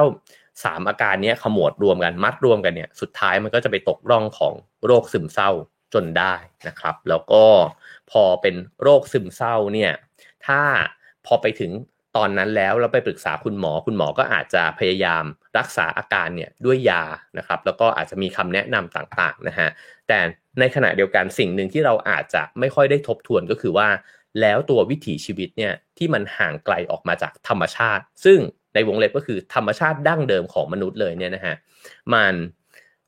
[0.64, 4.54] สามอาการนี้ขมวดรวมกันมัดรวมกันเนี่ยสุดท้ายมันก็จะไปตกร่องของ
[4.86, 5.50] โรคซึมเศร้า
[5.94, 6.34] จนได้
[6.68, 7.44] นะครับ แล้วก็
[8.10, 9.92] พอเป็นโรคซึมเศร้าเนี่ย
[10.46, 10.60] ถ้า
[11.26, 11.72] พอไปถึง
[12.16, 15.24] ตอนนั้นแล้วเราไปปรึกษาคุณหมอ คุณหมอก็อาจจะพยายาม
[15.58, 17.04] รักษาอาการเนี่ยด้วยยา
[17.38, 19.68] นะครับ แล้วก็อาจจะมีคำแนะนำต่างๆนะฮะ
[20.08, 20.18] แต่
[20.60, 23.88] ในขณะเดียวกันสิ่งหนึ่งที่เราอาจจะไม่ค่อยได้ทบทวนก็คือว่า
[24.40, 28.38] แล้วตัววิถีชีวิตเนี่ยที่มันห่างไกลออกมาจากธรรมชาติ ซึ่ง
[28.74, 31.56] ในวงเล็บก็คือธรรมชาติดั้งเดิมของมนุษย์เลยเนี่ยนะฮะ
[32.14, 32.34] มัน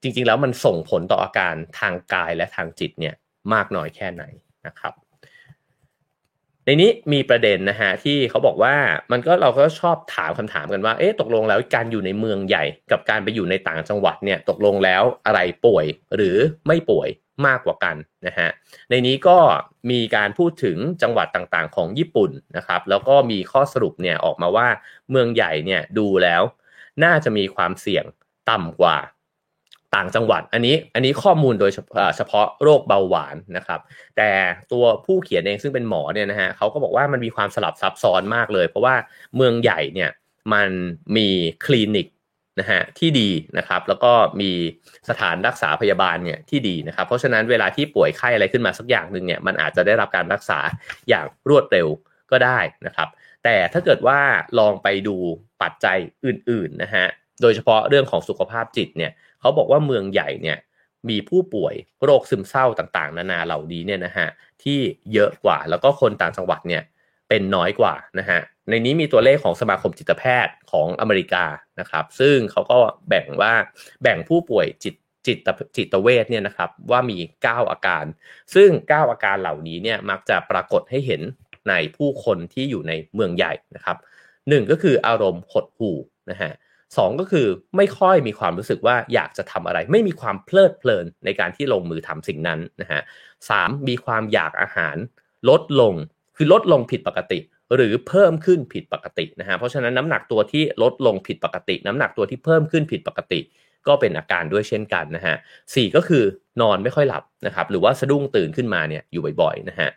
[0.02, 3.14] จริงๆแล้วมันส่งผลต่ออาการทางกายและทางจิตเนี่ย
[3.52, 4.24] มากน้อยแค่ไหน
[4.66, 4.94] นะครับ
[6.64, 8.74] ในนี้มีประเด็นนะฮะที่เขาบอกว่า
[9.12, 17.08] มันก็เราก็ชอบถามคำถามกันว่าเอ๊ะตกลงแล้วการอยู่ในเมืองใหญ่ กับการไปอยู่ในต่างจังหวัดเนี่ยตกลงแล้วอะไรป่วยหรือไม่ป่วย
[17.46, 18.48] มากกว่ากันนะฮะ
[18.90, 19.38] ในนี้ก็
[19.90, 24.68] มีการพูดถึงจังหวัดต่างๆ ของญี่ปุ่นนะครับ แล้วก็มีข้อสรุปเนี่ยออกมาว่า
[25.10, 26.42] เมืองใหญ่เนี่ยดูแล้ว
[27.04, 28.04] น่าจะมีความเสี่ยง
[28.50, 28.96] ต่ำกว่า
[29.96, 31.72] ต่างจังหวัด อันนี้อันนี้ข้อมูลโดย
[32.16, 33.80] เฉพาะโรคเบาหวานนะครับ
[34.16, 34.30] แต่
[34.72, 38.94] ตัวผู้เขียนเองซึ่งเป็นหมอเนี่ยนะฮะเขาก็บอกว่ามันมีความสลับซับซ้อนมากเลย เพราะว่า
[39.36, 40.10] เมืองใหญ่เนี่ย
[40.52, 40.70] มัน
[41.16, 41.28] มี
[41.64, 42.06] คลินิก
[42.60, 44.50] นะฮะที่ดีนะครับ แล้วก็มี
[45.08, 50.58] สถานรักษาพยาบาลเนี่ยที่ดีนะครับ เพราะฉะนั้นเวลาที่ป่วยไข้อะไรขึ้นมาสักอย่างหนึ่งเนี่ยมันอาจจะได้รับการรักษา
[51.08, 51.88] อย่างรวดเร็ว
[52.30, 53.08] ก็ได้นะครับ
[53.44, 54.18] แต่ถ้าเกิดว่า
[54.58, 55.16] ลองไปดู
[55.62, 57.06] ปัจจัยอื่นๆนะฮะ
[57.42, 60.58] โดยเฉพาะเรื่องของสุขภาพจิตเนี่ยเขาบอกว่าเมืองใหญ่เนี่ย
[61.08, 61.74] มีผู้ป่วย
[62.04, 64.28] โรคซึมเศร้าต่างๆ นานาเหล่านี้เนี่ยนะฮะ
[64.62, 64.78] ที่
[65.12, 66.82] เยอะกว่าแล้วก็คนต่างจังหวัดเนี่ย
[67.28, 71.44] เป็นน้อยกว่านะฮะ ในนี้มีตัวเลขของสมาคมจิตแพทย์ของอเมริกา
[71.80, 73.52] นะครับ ซึ่งเขาก็แบ่งว่า
[74.02, 74.94] แบ่งผู้ป่วยจิต
[75.26, 75.38] จิต
[75.76, 78.04] จิตเวชเนี่ยนะครับว่ามี 9 อาการ
[78.54, 81.22] ซึ่ง 9 อาการเหล่านี้เนี่ยมักจะปรากฏให้เห็น
[81.68, 83.96] ในผู้คนที่อยู่ในเมืองใหญ่นะครับ
[84.48, 85.98] หนึ่งก็คืออารมณ์หดหู่
[86.30, 86.52] นะฮะ
[86.96, 93.00] สองก็คือไม่ค่อยมีความรู้สึกว่าอยากจะทำอะไร ไม่มีความเพลิดเพลินในการที่ลงมือทำสิ่งนั้นนะฮะ
[93.48, 94.96] สามมีความอยากอาหาร
[95.48, 95.94] ลดลง
[96.36, 97.38] คือลดลงผิดปกติ
[97.74, 103.40] หรือเพิ่มขึ้นผิดปกตินะฮะเพราะฉะนั้นน้ำหนักตัวที่ลดลงผิดปกติ น้ำหนักตัวที่เพิ่มขึ้นผิดปกติ
[103.88, 105.36] ก็เป็นอาการด้วยเช่นกันนะฮะ
[105.74, 106.24] สี่ก็คือ
[106.60, 109.88] นอนไม่ค่อยหลับนะครับหรือว่าสะดุ้งตื่นขึ้นมาเนี่ยอยู่บ่อยๆนะฮะ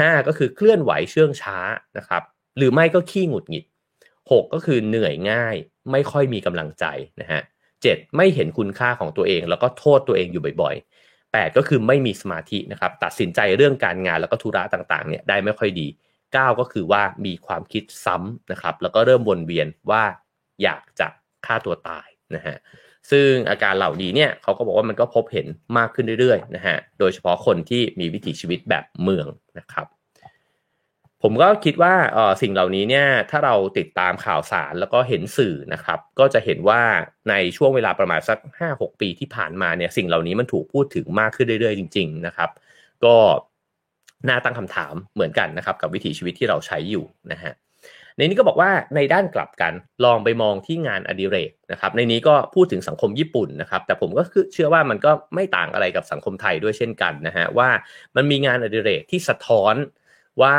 [0.00, 1.58] ห้าก็คือเคลื่อนไหวเชื่องช้า
[1.98, 2.22] นะครับ
[2.56, 3.64] หรือไม่ก็ขี้หงุดหงิด
[4.10, 5.56] 6 ก็คือเหนื่อยง่าย
[5.92, 6.84] ไม่ค่อยมีกำลังใจ
[7.20, 7.40] นะฮะ
[7.82, 15.86] เไม่เห็นคุณค่าของตัวเอง แล้วก็โทษตัวเองอยู่บ่อยๆ 8 ก็คือไม่มีสมาธินะครับตัดสินใจเรื่องการงานแล้วก็ธุระต่างๆเนี่ยได้ไม่ค่อยดี
[16.42, 20.04] 9 ก็คือว่ามีความคิดซ้ำนะครับแล้วก็เริ่มวนเวียนว่า
[20.62, 21.08] อยากจะ
[21.46, 22.56] ฆ่าตัวตายนะฮะ
[23.10, 25.46] ซึ่งอาการเหล่านี้เนี่ยเขาก็บอกว่ามันก็พบเห็น
[25.78, 29.26] มากขึ้นเรื่อยๆนะฮะโดยเฉพาะคนที่มีวิถีชีวิตแบบเมือง
[29.58, 29.86] นะครับ
[31.22, 36.82] ผมก็คิดว่าออสิ่งเหล่านี้เนี่ยถ้าเราติดตามข่าวสารแล้วก็เห็นสื่อนะครับ ก็จะเห็นว่า
[37.28, 38.38] ในช่วงเวลาประมาณสัก
[38.70, 42.50] 5-6 ปีที่ผ่านมาเนี่ยสิ่งเหล่านี้มันถูกพูดถึงมากขึ้นเรื่อยๆ จริง ๆ นะครับ
[43.04, 43.16] ก็
[44.28, 47.52] น่าตั้งคำถามเหมือนกันนะครับกับวิถีชีวิตที่เราใช้อยู่นะฮะ
[48.16, 49.72] ในนี้ก็บอกว่าในด้านกลับกัน
[50.04, 57.68] ลองไปมองที่งานอดิเรกนะครับในนี้ก็พูดถึงสังคมญี่ปุ่นนะครับแต่ผมก็เชื่อว่ามันก็ไม่ต่างอะไรกับสังคมไทยด้วยเช่นกันนะฮะว่า
[58.16, 59.74] มันมีงานอดิเรกที่สะท้อน
[60.42, 60.56] ว่า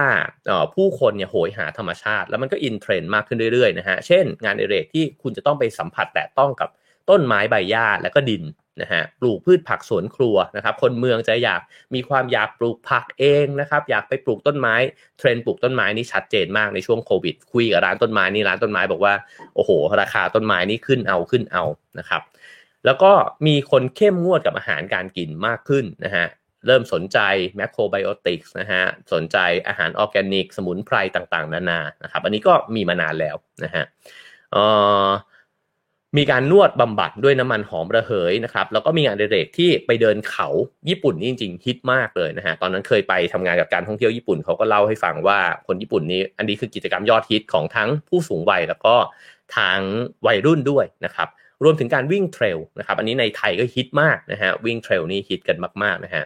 [0.75, 6.69] ผู้คนเนี่ยโหยหาธรรมชาติ แล้วมันก็อินเทรนด์มากขึ้นเรื่อยๆนะฮะเช่น งานเอเรกที่คุณจะต้องไปสัมผัสแตะต้องกับ
[7.10, 8.43] ต้นไม้ใบหญ้าและก็ดิน
[8.81, 11.61] นะฮะปลูกพืชผักสวนครัวนะครับคนเมืองจะอยาก
[11.93, 14.75] มีความอยากปลูกผักเองนะครับอยากไปปลูกต้นไม้
[15.17, 19.13] เทรนปลูกต้นไม้นี่ชัดเจนมากในช่วงโควิด คุยกับร้านต้นไม้นี่ร้านต้นไม้บอกว่า
[19.55, 21.63] โอ้โห ราคาต้นไม้นี่ขึ้นเอาขึ้นเอา
[21.99, 22.21] นะครับ
[22.85, 23.11] แล้วก็
[23.47, 26.27] มีคนเข้มงวดกับอาหารการกินมากขึ้นนะฮะ
[26.67, 27.19] เริ่มสนใจ
[27.55, 28.83] แมคโครไบโอติกส์นะฮะ
[29.13, 33.83] สนใจอาหารออร์แกนิก สมุนไพรต่างๆ นานานะครับอันนี้ก็มีมานานแล้วนะฮะ
[34.55, 34.57] อ,
[35.07, 35.09] อ
[36.17, 40.47] มีการนวดบำบัดด้วยน้ำมันหอมระเหยนะครับ แล้วก็มีงานเด็กที่ไปเดินเขา
[40.89, 48.95] ญี่ปุ่นนี่จริงๆฮิตมากเลยนะฮะตอนนั้นเคยไปทำงานกับการท่องเที่ยวญี่ปุ่นเขาก็เล่าให้ฟังว่าคนญี่ปุ่นนี้อันนี้คือกิจกรรมยอดฮิตของทั้งผู้สูงวัยแล้วก็
[49.58, 49.80] ทาง
[50.28, 51.28] วัยรุ่นด้วยนะครับ
[51.63, 56.23] รวมถึงการวิ่งเทรลนะครับอันนี้ในไทยก็ฮิตมากนะฮะวิ่งเทรลนี่ฮิตกันมากๆนะฮะ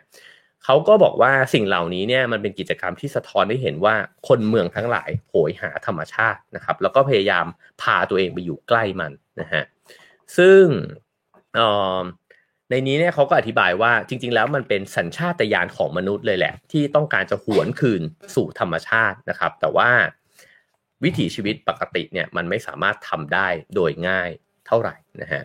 [0.65, 3.95] เขาก็บอกว่าสิ่งเหล่านี้เนี่ยมันเป็นกิจกรรมที่สะท้อนให้เห็นว่า
[4.27, 7.45] คนเมืองทั้งหลายโหยหาธรรมชาตินะครับ แล้วก็พยายาม
[7.81, 9.63] พาตัวเองไปอยู่ใกล้มันนะฮะ
[10.37, 10.63] ซึ่ง
[12.69, 18.01] ในนี้เนี่ยเขาก็อธิบายว่าจริง ๆ แล้วมันเป็นสัญชาตญาณของมนุษย์เลยแหละ ที่ต้องการจะหวนคืน
[18.35, 19.89] สู่ธรรมชาตินะครับ แต่ว่า
[21.03, 24.29] วิถีชีวิตปกติเนี่ยมันไม่สามารถทำได้โดยง่าย
[24.67, 25.41] เท่าไหร่นะฮะ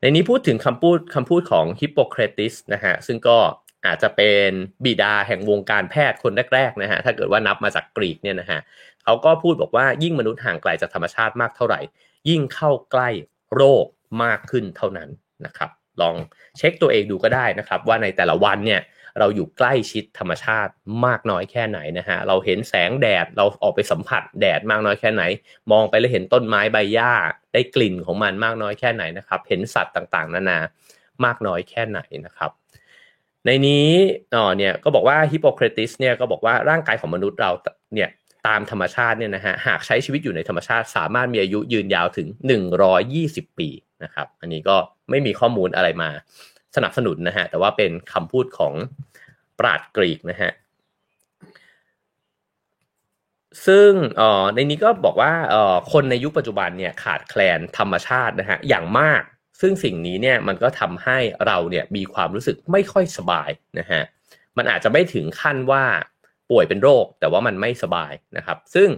[0.00, 3.38] ในนี้พูดถึงคำพูดคำพูดของฮิปโปเครติสนะฮะซึ่งก็
[3.86, 4.50] อาจจะเป็น
[4.84, 8.60] บิดาแห่งวงการแพทย์คนแรกๆนะฮะถ้าเกิดว่านับมาจากกรีกเนี่ยนะฮะ
[9.04, 11.80] เขาก็พูดบอกว่ายิ่งมนุษย์ห่างไกลจากธรรมชาติมากเท่าไหร่
[12.28, 13.08] ยิ่งเข้าใกล้
[13.54, 13.86] โรค
[14.22, 15.08] มากขึ้นเท่านั้น
[15.46, 15.70] นะครับ
[16.00, 16.14] ลอง
[16.58, 18.80] เช็คตัวเองดูก็ได้นะครับ ว่าในแต่ละวันเนี่ย
[19.18, 20.72] เราอยู่ใกล้ชิดธรรมชาติ
[21.06, 25.22] มากน้อยแค่ไหนนะฮะเราเห็นแสงแดดเราออกไปสัมผัสแดดมากน้อยแค่ไหน
[25.72, 27.12] มองไปแล้วเห็นต้นไม้ใบหญ้า
[27.52, 30.58] ได้กลิ่นของมันมากน้อยแค่ไหนนะครับ เห็นสัตว์ต่างๆ นานา
[31.24, 32.50] มากน้อยแค่ไหนนะครับ
[33.46, 33.88] ในนี้
[34.34, 37.50] อ๋อเนี่ยก็บอกว่าฮิปโปเครติสเนี่ยก็บอกว่าร่างกายของมนุษย์เรา
[37.94, 38.08] เนี่ย
[38.46, 42.28] ตามธรรมชาติเนี่ยนะฮะหากใช้ชีวิตอยู่ในธรรมชาติ สามารถมีอายุยืนยาวถึง
[42.92, 43.68] 120 ปี
[44.04, 44.76] นะครับ อันนี้ก็
[45.10, 46.10] ไม่มีข้อมูลอะไรมา
[46.76, 48.74] สนับสนุนนะฮะ แต่ว่าเป็นคำพูดของ
[49.58, 50.52] ปราดกรีกนะฮะ
[53.66, 59.22] ซึ่งออในนี้ก็บอกว่าออคนในยุคปัจจุบันเนี่ยขาดแคลนธรรมชาตินะฮะอย่างมาก
[59.60, 64.02] ซึ่งสิ่งนี้เนี่ยมันก็ทำให้เราเนี่ยมีความรู้สึกไม่ค่อยสบายนะฮะ
[64.56, 65.84] มันอาจจะไม่ถึงขั้นว่า
[66.50, 68.88] ป่วยเป็นโรค แต่ว่ามันไม่สบายนะครับ ซึ่ง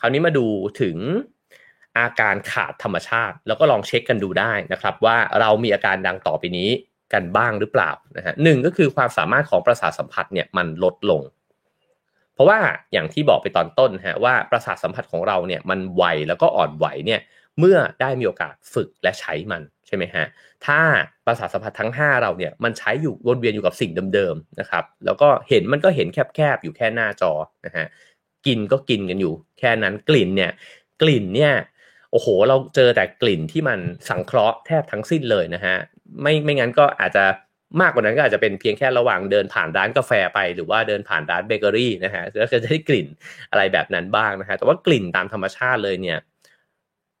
[0.00, 0.46] คราวนี้มาดู
[0.80, 0.96] ถึง
[1.98, 6.70] อาการขาดธรรมชาติ แล้วก็ลองเช็คกันดูได้นะครับ ว่าเรามีอาการดังต่อไปนี้
[7.12, 11.22] กันบ้างหรือเปล่านะฮะหนึ่งก็คือความสามารถของประสาทสัมผัสเนี่ยมันลดลง
[12.34, 12.58] เพราะว่า
[12.92, 17.20] อย่างที่บอกไปตอนต้นฮะว่าประสาทสัมผัสของเราเนี่ยมันไวแล้วก็อ่อนไหวเนี่ย
[17.58, 20.26] เมื่อได้มีโอกาสฝึกและใช้มันใช่ไหมฮะ
[20.66, 20.80] ถ้า
[21.26, 27.32] ประสาทสัมผัสทั้ง 5 เราเนี่ยมันใช้อยู่วนเวียนอยู่กับสิ่งเดิมๆนะครับ แล้วก็เห็นมันก็เห็นแคบๆอยู่แค่หน้าจอ
[27.66, 27.86] นะฮะ
[28.46, 30.50] กินก็กินกันอยู่ แค่นั้นกลิ่นเนี่ย
[31.02, 31.52] กลิ่นเนี่ย
[32.12, 35.76] โอ้โห เราเจอแต่กลิ่นที่มันสังเคราะห์แทบทั้งสิ้นเลยนะฮะ
[36.22, 37.24] ไม่ไม่งั้นก็อาจจะ
[37.80, 43.06] มากกว่านั้นก็อาจจะเป็นเพียงแค่ระหว่างเดินผ่านร้านกาแฟไป หรือว่าเดินผ่านร้านเบเกอรี่นะฮะแล้วก็จะได้กลิ่น
[43.50, 46.18] อะไรแบบนั้นบ้างนะฮะแต่ว่ากลิ่นตามธรรมชาติเลยเนี่ย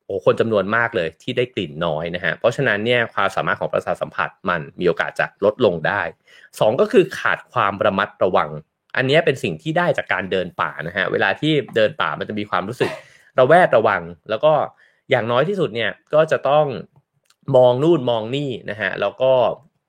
[0.06, 6.02] โอ้คนจำนวนมากเลยที่ได้กลิ่นน้อยนะฮะเพราะฉะนั้นเนี่ยความสามารถของประสาทสัมผัสมันมีโอกาสจะลดลงได้
[6.40, 8.50] 2 ก็คือขาดความระมัดระวัง
[8.96, 12.90] อันนี้เป็นสิ่งที่ได้จากการเดินป่านะฮะเวลาที่เดินป่ามันจะมีความรู้สึก
[13.38, 14.52] ระแวดระวัง แล้วก็
[15.10, 16.66] อย่างน้อยที่สุดเนี่ยก็จะต้อง
[17.56, 19.32] มองนู่นมองนี่นะฮะแล้วก็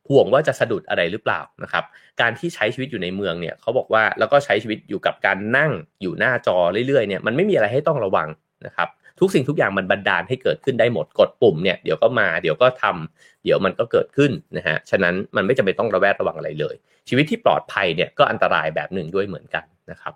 [0.09, 1.83] ห่วงว่าจะสะดุดอะไรหรือเปล่านะครับ
[2.21, 6.57] การที่ใช้ชีวิตอยู่ในเมืองเนี่ยเขาบอกว่าแล้วก็ใช้ชีวิตอยู่กับการนั่งอยู่หน้าจอ
[6.87, 8.27] เรื่อยๆเนี่ยมันไม่มีอะไรให้ต้องระวัง
[8.65, 16.75] นะครับทุกสิ่งทุกอย่างมันบันดาลให้เกิดขึ้นได้หมดกดปุ่มเนี่ยเดี๋ยวก็มาเดี๋ยวก็ทำเดี๋ยวมันก็เกิดขึ้นนะฮะฉะนั้นมันไม่จำเป็นต้องระแวดระวังอะไรเลย
[17.09, 20.13] ชีวิตที่ปลอดภัยเนี่ยก็อันตรายแบบหนึ่งด้วยเหมือนกันนะครับ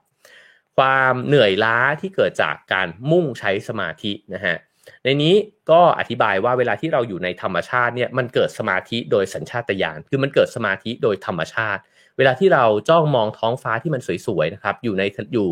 [0.78, 4.58] ความเหนื่อยล้าที่เกิดจากการมุ่งใช้สมาธินะฮะ
[5.04, 5.36] ในนี้
[5.72, 11.82] ก็อธิบายว่าเวลาที่เราอยู่ในธรรมชาติเนี่ยมันเกิดสมาธิโดยสัญชาตญาณคือมันเกิดสมาธิโดยธรรมชาติ
[12.18, 15.04] เวลาที่เราจ้องมองท้องฟ้าที่มันสวยๆนะครับอยู่ใน
[15.34, 15.50] อยู่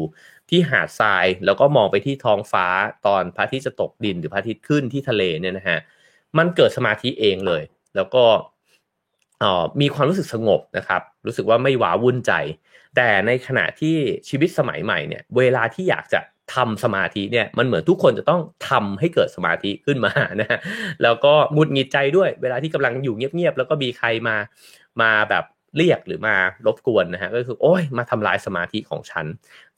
[0.49, 2.65] ที่หาดทรายแล้วก็มองไปที่ท้องฟ้า
[3.05, 5.79] ตอนพระอาทิตย์จะตกดินหรือพระอาทิตย์ขึ้นที่ทะเลเนี่ยนะฮะ
[6.37, 7.63] มันเกิดสมาธิเองเลย
[7.95, 8.23] แล้วก็
[9.81, 12.33] มีความรู้สึกสงบนะครับ รู้สึกว่าไม่หวาวุ่นใจ
[12.95, 13.95] แต่ในขณะที่
[14.29, 16.21] ชีวิตสมัยใหม่เนี่ยเวลาที่อยากจะ
[16.55, 20.59] ทำสมาธิเนี่ยมันเหมือนทุกคนจะต้องทำให้เกิดสมาธิขึ้นมานะฮะ
[21.03, 24.35] แล้วก็งุดหงิดใจด้วยเวลาที่กำลังอยู่เงียบๆแล้วก็มีใครมา
[25.01, 25.45] มาแบบ
[25.77, 29.25] เรียกหรือมารบกวนนะฮะก็คือโอ้ยมาทำลายสมาธิของฉัน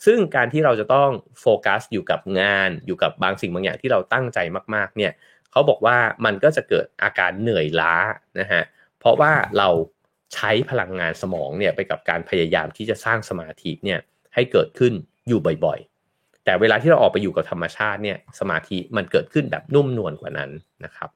[0.06, 1.10] ซึ่งการที่เราจะต้อง
[1.41, 4.39] โฟกัสอยู่กับงานอยู่กับบางสิ่งบางอย่างที่เราตั้งใจ
[4.76, 5.12] มากๆเนี่ย
[5.52, 7.95] เขาบอกว่ามันก็จะเกิดอาการเหนื่อยล้า
[8.39, 8.63] นะฮะ
[9.00, 9.69] เพราะว่าเรา
[10.33, 13.99] ใช้พลังงานสมองเนี่ยไปกับการพยายามที่จะสร้างสมาธิเนี่ย
[14.33, 14.93] ให้เกิดขึ้น
[15.27, 20.51] อยู่บ่อยๆ แต่เวลาที่เราออกไปอยู่กับธรรมชาติเนี่ยสมาธิมันเกิดขึ้นแบบนุ่มนวลกว่านั้น
[20.85, 21.09] นะครับ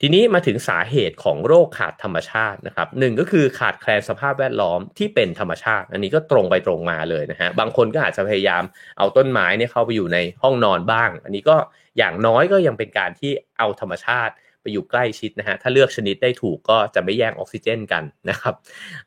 [0.00, 8.62] ทีนี้มาถึงสาเหตุของโรคขาดธรรมชาตินะครับหนึ่งก็คือขาดแคลนสภาพแวดล้อมที่เป็นธรรมชาติ อันนี้ก็ตรงไปตรงมาเลยนะฮะบางคนก็อาจจะพยายาม
[8.98, 11.56] เอาต้นไม้เนี่ยเข้าไปอยู่ในห้องนอนบ้าง อันนี้ก็
[11.98, 14.32] อย่างน้อยก็ยังเป็นการที่เอาธรรมชาติ
[14.62, 18.54] ไปอยู่ใกล้ชิดนะฮะถ้าเลือกชนิดได้ถูกก็จะไม่แย่งออกซิเจนกันนะครับ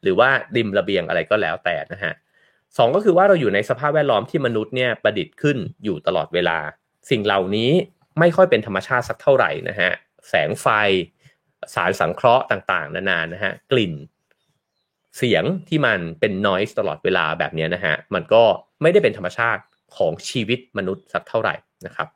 [0.01, 2.13] หรือว่าริมระเบียงอะไรก็แล้วแต่นะฮะ
[2.77, 6.57] สองก็คือว่าเราอยู่ในสภาพแวดล้อมที่มนุษย์เนี่ยประดิษฐ์ขึ้นอยู่ตลอดเวลา
[7.09, 7.71] สิ่งเหล่านี้
[8.19, 9.91] ไม่ค่อยเป็นธรรมชาติสักเท่าไหร่นะฮะ
[10.29, 10.67] แสงไฟ
[11.73, 13.93] สารสังเคราะห์ต่างๆ นานานะฮะกลิ่น
[15.17, 18.43] เสียงที่มันเป็นนอยส์ตลอดเวลาแบบนี้นะฮะมันก็
[18.81, 19.61] ไม่ได้เป็นธรรมชาติ
[19.97, 22.07] ของชีวิตมนุษย์สักเท่าไหร่ นะครับ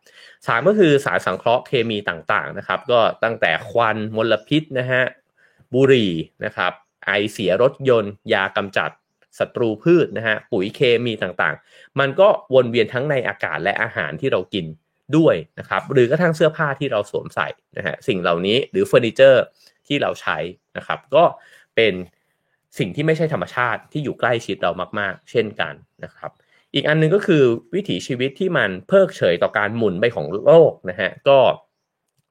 [0.47, 5.03] สามก็คือสารสังเคราะห์เคมีต่างๆนะครับ ก็ตั้งแต่ควันมลพิษนะฮะ
[5.73, 6.12] บุหรี่
[6.45, 6.71] นะครับ
[7.05, 8.89] ไอเสียรถยนต์ ยากำจัด
[9.39, 14.65] ศัตรูพืชนะฮะปุ๋ยเคมีต่างๆ มันก็วนเวียนทั้งในอากาศและอาหารที่เรากิน
[15.17, 19.43] ด้วยนะครับหรือกระทั่งเสื้อผ้าที่เราสวมใส่นะฮะสิ่งเหล่านี้หรือเฟอร์นิเจอร์
[19.88, 20.38] ที่เราใช้
[20.77, 21.23] นะครับก็
[21.75, 21.93] เป็น
[22.79, 26.32] สิ่งที่ไม่ใช่ธรรมชาติที่อยู่ใกล้ชิดเรามากๆ เช่นกันนะครับ
[26.73, 27.43] อีกอันนึงก็คือ
[27.75, 31.39] วิถีชีวิตที่มันเพิกเฉยต่อการหมุนไปของโลกนะฮะก็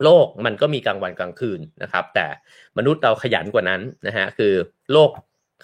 [0.05, 2.27] โลกมันก็มีกลางวันกลางคืนนะครับ แต่
[2.79, 4.53] มนุษย์เราขยันกว่านั้นนะฮะคือ
[4.93, 5.11] โลก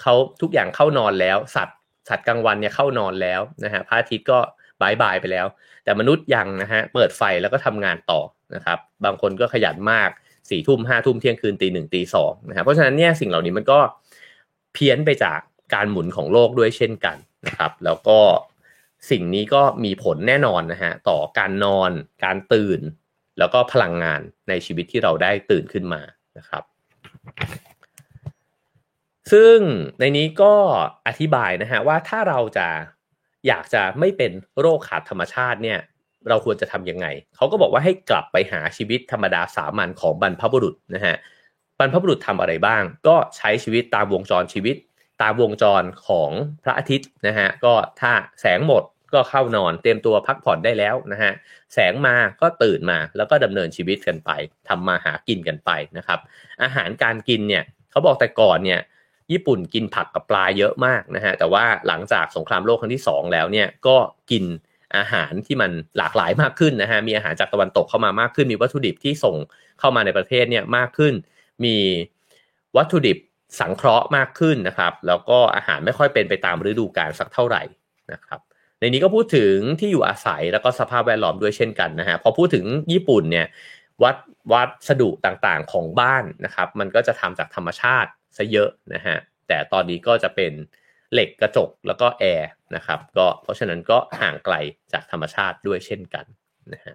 [0.00, 4.38] เขาทุกอย่างเข้านอนแล้ว สัตว์สัตว์กลางวันเนี่ยเข้านอนแล้วนะฮะพระอาทิตย์ก็
[4.80, 5.46] บายบายไปแล้ว
[5.84, 8.20] แต่มนุษย์ยังนะฮะเปิดไฟแล้วก็ทำงานต่อ
[8.54, 10.10] นะครับ บางคนก็ขยันมาก
[10.50, 13.78] สี่ทุ่มห้าทุ่มเที่ยงคืนตีหนึ่งตีสองนะครับเพราะฉะนั้นเนี่ยสิ่งเหล่านี้มันก็
[14.74, 15.38] เพี้ยนไปจาก
[15.74, 18.18] การหมุนของโลกด้วยเช่นกันนะครับ แล้วก็
[19.10, 21.90] สิ่งนี้ก็มีผลแน่นอนนะฮะต่อการนอน
[22.24, 22.80] การตื่น
[23.38, 26.02] แล้วก็พลังงานในชีวิตที่เราได้ตื่นขึ้นมา
[26.38, 26.62] นะครับ
[29.32, 29.56] ซึ่ง
[30.00, 30.54] ในนี้ก็
[31.06, 32.68] อธิบายนะฮะว่าถ้าเราจะ
[33.46, 35.78] อยากจะไม่เป็นโรคขาดธรรมชาติเนี่ย
[36.28, 41.16] เราควรจะทำยังไง เขาก็บอกว่าให้กลับไปหาชีวิตธรรมดาสามัญของบรรพบุรุษนะฮะ
[41.78, 44.76] บรรพบุรุษทำอะไรบ้าง ก็ใช้ชีวิตตามวงจรชีวิต
[45.22, 46.30] ตามวงจรของ
[46.64, 48.82] พระอาทิตย์นะฮะก็ถ้าแสงหมด
[49.14, 51.32] ก็เข้านอนเตรียมตัวพักผ่อนได้แล้วนะฮะ
[51.74, 54.30] แสงมาก็ตื่นมาแล้วก็ดำเนินชีวิตกันไป
[54.68, 56.20] ทำมาหากินกันไปนะครับ
[56.62, 58.80] อาหารการกินเนี่ยเขาบอกแต่ก่อนเนี่ย
[59.32, 63.96] ญี่ปุ่นกินผักกับปลาเยอะมากนะฮะแต่ว่าหลังจากสงครามโลกครั้งที่ 2 แล้วเนี่ยก็
[64.30, 64.44] กิน
[64.96, 69.36] อาหารที่มันหลากหลายมากขึ้นนะฮะมีอาหารจากตะวันตกเข้ามามากขึ้น มีวัตถุดิบที่ส่ง
[69.80, 71.14] เข้ามาในประเทศเนี่ยมากขึ้น
[71.64, 71.76] มี
[72.76, 73.18] วัตถุดิบ
[73.60, 77.62] สังเคราะห์มากขึ้นนะครับ แล้วก็อาหารไม่ค่อยเป็นไปตามฤดูกาลสักเท่าไหร่
[78.12, 78.40] นะครับ
[78.80, 83.46] ในนี้ก็พูดถึงที่อยู่อาศัยแล้วก็สภาพแวดล้อมด้วยเช่นกันนะฮะพอพูดถึงญี่ปุ่นเนี่ย
[84.02, 84.16] วัด
[84.52, 89.16] วัสดุต่างๆของบ้านนะครับ มันก็จะทำจากธรรมชาติซะเยอะนะฮะ
[89.48, 90.52] แต่ตอนนี้ก็จะเป็น
[91.12, 94.54] เหล็กกระจกแล้วก็แอร์นะครับก็เพราะฉะนั้นก็ห่างไกล
[94.92, 96.24] จากธรรมชาติด้วยเช่นกัน
[96.72, 96.94] นะฮะ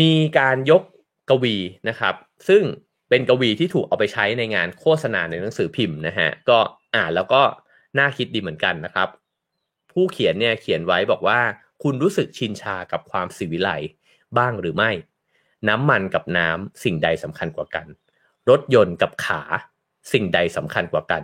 [0.00, 0.82] มีการยก
[1.30, 1.56] กวี
[1.88, 2.14] นะครับ
[2.48, 2.62] ซึ่ง
[3.08, 6.58] เป็นกวีที่ถูกเอาไปใช้ในงานโฆษณาในหนังสือพิมพ์นะฮะก็
[6.96, 7.42] อ่านแล้วก็
[7.98, 9.08] น่าคิดดีเหมือนกันนะครับ
[10.00, 11.40] ผู้เขียนเนี่ยเขียนไว้บอกว่า
[11.82, 13.70] คุณรู้สึกชินชากับความสิวิไล
[14.38, 14.90] บ้างหรือไม่
[15.68, 17.86] น้ำมันกับน้ำสิ่งใดสำคัญกว่ากัน
[18.50, 19.42] รถยนต์กับขา
[20.12, 21.22] สิ่งใดสำคัญกว่ากัน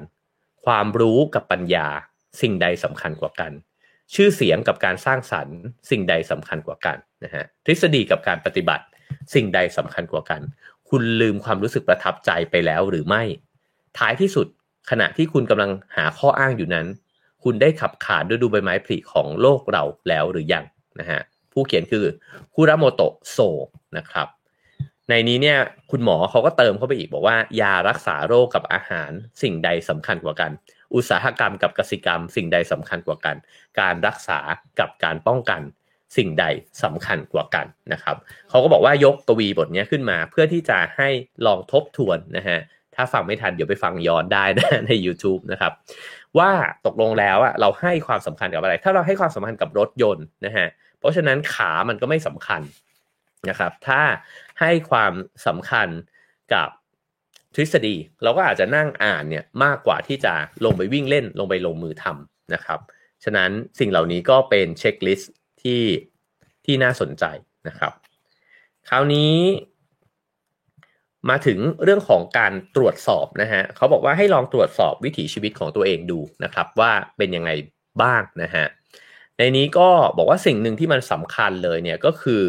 [0.65, 1.89] ความรู้กับปัญญา
[2.41, 3.53] สิ่งใดสำคัญกว่ากัน
[4.15, 5.59] ชื่อเสียงกับการสร้างสรรค์
[5.91, 8.85] สิ่งใดสำคัญกว่ากันนะฮะทฤษฎีกับการปฏิบัติ
[9.35, 10.41] สิ่งใดสำคัญกว่ากัน
[10.89, 13.23] คุณลืมความรู้สึกประทับใจไปแล้วหรือไม่
[13.99, 14.47] ท้ายที่สุด
[14.91, 16.87] ขณะที่คุณกำลังหาข้ออ้างอยู่นั้น
[17.45, 20.65] คุณได้ขับขานด้วยดูใบไม้ผลิของโลกเราแล้วหรือยัง
[21.01, 21.21] นะฮะ
[21.53, 22.05] ผู้เขียนคือ
[22.55, 23.39] คุระโมโตะโซ
[23.97, 24.29] นะครับ
[25.09, 25.59] ในนี้เนี่ย
[25.91, 29.11] คุณหมอเขาก็เติมเข้าไปอีกบอกว่า ยารักษาโรคกับอาหาร
[29.43, 30.51] สิ่งใดสำคัญกว่ากัน
[30.95, 33.37] อุตสาหกรรมกับกสิกรรม สิ่งใดสำคัญกว่ากัน
[33.81, 34.39] การรักษา
[34.81, 35.61] กับการป้องกัน
[36.17, 36.45] สิ่งใด
[36.83, 38.17] สำคัญกว่ากันนะครับ
[38.49, 41.09] เขาก็บอกว่ายกกวีบทนี้ขึ้นมาเพื่อที่จะให้
[41.47, 42.59] ลองทบทวนนะฮะ
[42.97, 45.73] ถ้าฟังไม่ทันเดี๋ยวไปฟังย้อนได้นะใน YouTube นะครับ
[46.39, 46.51] ว่า
[46.87, 52.63] ตกลงแล้วอะเราให้ความสำคัญกับอะไร ถ้าเราให้ความสำคัญกับรถยนต์นะฮะเพราะฉะนั้นขามันก็ไม่สำคัญ
[53.49, 54.01] นะครับ ถ้า
[54.61, 55.13] ให้ความ
[55.47, 55.89] สำคัญ
[56.55, 56.69] กับ
[57.55, 62.81] ทฤษฎี เราก็อาจจะนั่งอ่านเนี่ยมากกว่าที่จะลงไปวิ่งเล่นลงไปลงมือทำนะครับ
[63.25, 65.83] ฉะนั้นสิ่งเหล่านี้ก็เป็นเช็คลิสต์ที่
[66.65, 67.25] ที่น่าสนใจ
[67.69, 67.93] นะครับ
[68.89, 69.35] คราวนี้
[71.31, 77.51] มาถึงเรื่องของการตรวจสอบนะฮะเขาบอกว่าให้ลองตรวจสอบวิถีชีวิตของตัวเองดูนะครับว่าเป็นยังไง
[78.03, 78.67] บ้างนะฮะ
[79.39, 82.43] ในนี้ก็บอกว่าสิ่งหนึ่งที่มันสำคัญเลยเนี่ยก็คือ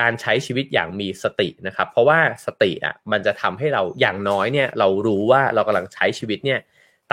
[0.00, 6.60] การใช้ชีวิตอย่างมีสตินะครับ เพราะว่าสติอะมันจะทำให้เราอย่างน้อยเนี่ยเรารู้ว่าเรากำลังใช้ชีวิตเนี่ย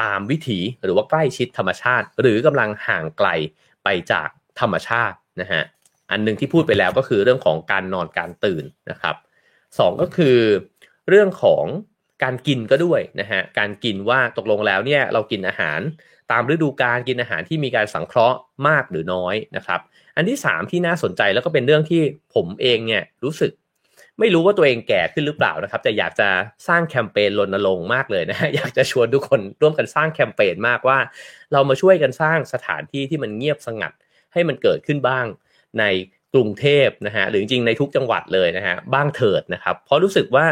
[0.02, 3.30] ตามวิถีหรือว่าใกล้ชิดธรรมชาติ หรือกำลังห่างไกล
[3.84, 4.30] ไปจาก
[4.60, 5.64] ธรรมชาตินะฮะ
[6.12, 9.16] อันหนึ่งที่พูดไปแล้วก็คือเรื่องของการนอนการตื่นนะครับ
[9.80, 10.38] สองก็คือ
[11.10, 11.66] เรื่องของ
[12.24, 15.80] การกินก็ด้วยนะฮะการกินว่าตกลงแล้วเนี่ยเรากินอาหาร
[16.32, 19.80] ตามฤดูกาลกินอาหารที่มีการสังเคราะห์มากหรือน้อยนะครับ
[20.16, 22.02] อันที่สามที่น่าสนใจแล้วก็เป็นเรื่องที่
[22.36, 23.52] ผมเองเนี่ยรู้สึก
[24.20, 26.30] ไม่รู้ว่าตัวเองแก่ขึ้นหรือเปล่านะครับแต่อยากจะ
[26.68, 31.00] สร้างแคมเปญรณรงค์มากเลยนะอยากจะชวนทุกคนร่วมกันสร้างแคมเปญมากว่า
[31.54, 33.94] เรามาช่วยกันสร้างสถานที่ที่มันเงียบสงัด
[34.34, 35.26] ให้มันเกิดขึ้นบ้าง
[35.80, 35.84] ใน
[36.34, 40.46] กรุงเทพนะฮะหรือจริงในทุกจังหวัดเลยนะฮะบ้างเถิดนะครับเพราะรู้สึกว่า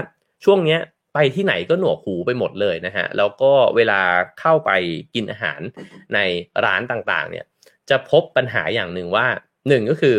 [0.46, 0.80] ช่วงเนี้ย
[1.14, 4.02] ไปที่ไหนก็หนวกหูไปหมดเลยนะฮะ แล้วก็เวลา
[4.40, 4.72] เข้าไป
[5.16, 5.62] กินอาหาร
[6.14, 6.20] ใน
[6.66, 7.46] ร้านต่างๆ เนี่ย
[7.90, 9.26] จะพบปัญหาอย่างหนึ่งว่า
[9.68, 10.16] หนึ่งก็คือ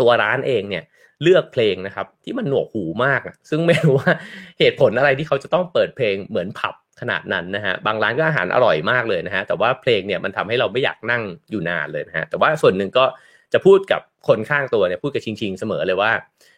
[0.00, 0.84] ตัวร้านเองเนี่ย
[1.22, 4.12] เลือกเพลงนะครับ ที่มันหนวกหูมาก ซึ่งไม่รู้ว่า
[4.58, 13.04] เหตุผลอะไรที่เขาจะต้องเปิดเพลงเหมือนผับขนาดนั้นนะฮะบางร้านก็อาหารอร่อยมากเลยนะฮะแต่ว่าเพลงเนี่ยมันทำให้เราไม่อยากนั่งอยู่นานเลยนะฮะแต่ว่าส่วนหนึ่งก็
[13.52, 16.12] จะพูดกับคนข้างตัวเนี่ยพูดกับชิงๆเสมอเลยว่า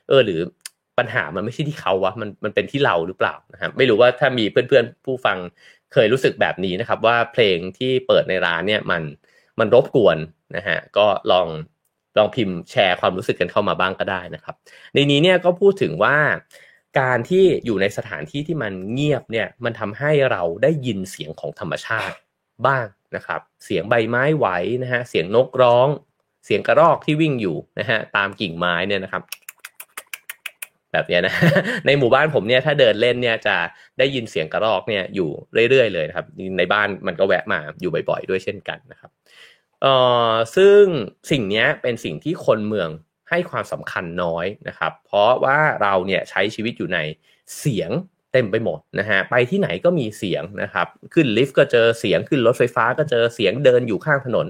[0.09, 0.41] เออหรือ
[0.99, 5.39] ปัญหามันไม่ใช่ที่เขาวะมันมันเป็นที่เราหรือเปล่านะครับไม่รู้ว่าถ้ามีเพื่อนๆผู้ฟัง
[5.93, 9.03] เคยรู้สึกแบบนี้นะครับ ว่าเพลงที่เปิดในร้านเนี่ยมัน
[9.59, 10.19] มันรบกวน
[10.57, 11.47] นะฮะก็ลอง
[12.19, 14.55] ลองพิมพ์แชร์ความรู้สึกกันเข้ามาบ้างก็ได้นะครับ
[14.95, 16.17] ในนี้เนี่ยก็พูดถึงว่า
[17.01, 22.17] การที่อยู่ในสถานที่ที่มันเงียบเนี่ยมันทำให้เราได้ยินเสียงของธรรมชาติ
[22.67, 24.47] บ้างนะครับ เสียงใบไม้ไหว
[24.83, 25.89] นะฮะเสียงนกร้อง
[26.45, 29.23] เสียงกระรอกที่วิ่งอยู่นะฮะตามกิ่งไม้เนี่ยนะครับ
[30.97, 31.35] แบบนี้นะ
[31.87, 33.57] ในหมู่บ้านผมเนี่ยถ้าเดินเล่นเนี่ยจะ
[33.99, 35.31] ได้ยินเสียงกระรอกเนี่ยอยู่
[35.71, 36.27] เรื่อยๆเลยนะครับ
[36.59, 39.11] ในบ้านมันก็แวะมาอยู่บ่อย ๆ ด้วยเช่นกันนะครับ
[39.83, 39.95] เอ่
[40.31, 40.83] อซึ่ง
[41.31, 42.89] สิ่งนี้เป็นสิ่งที่คนเมือง
[43.31, 46.99] ให้ความสำคัญน้อยนะครับ เพราะว่าเราเนี่ยใช้ชีวิตอยู่ใน
[47.59, 47.91] เสียง
[48.33, 54.47] เต็มไปหมดนะฮะไปที่ไหนก็มีเสียงนะครับขึ้นลิฟต์ก็เจอเสียงขึ้นรถไฟฟ้าก็เจอเสียงเดินอยู่ข้างถนน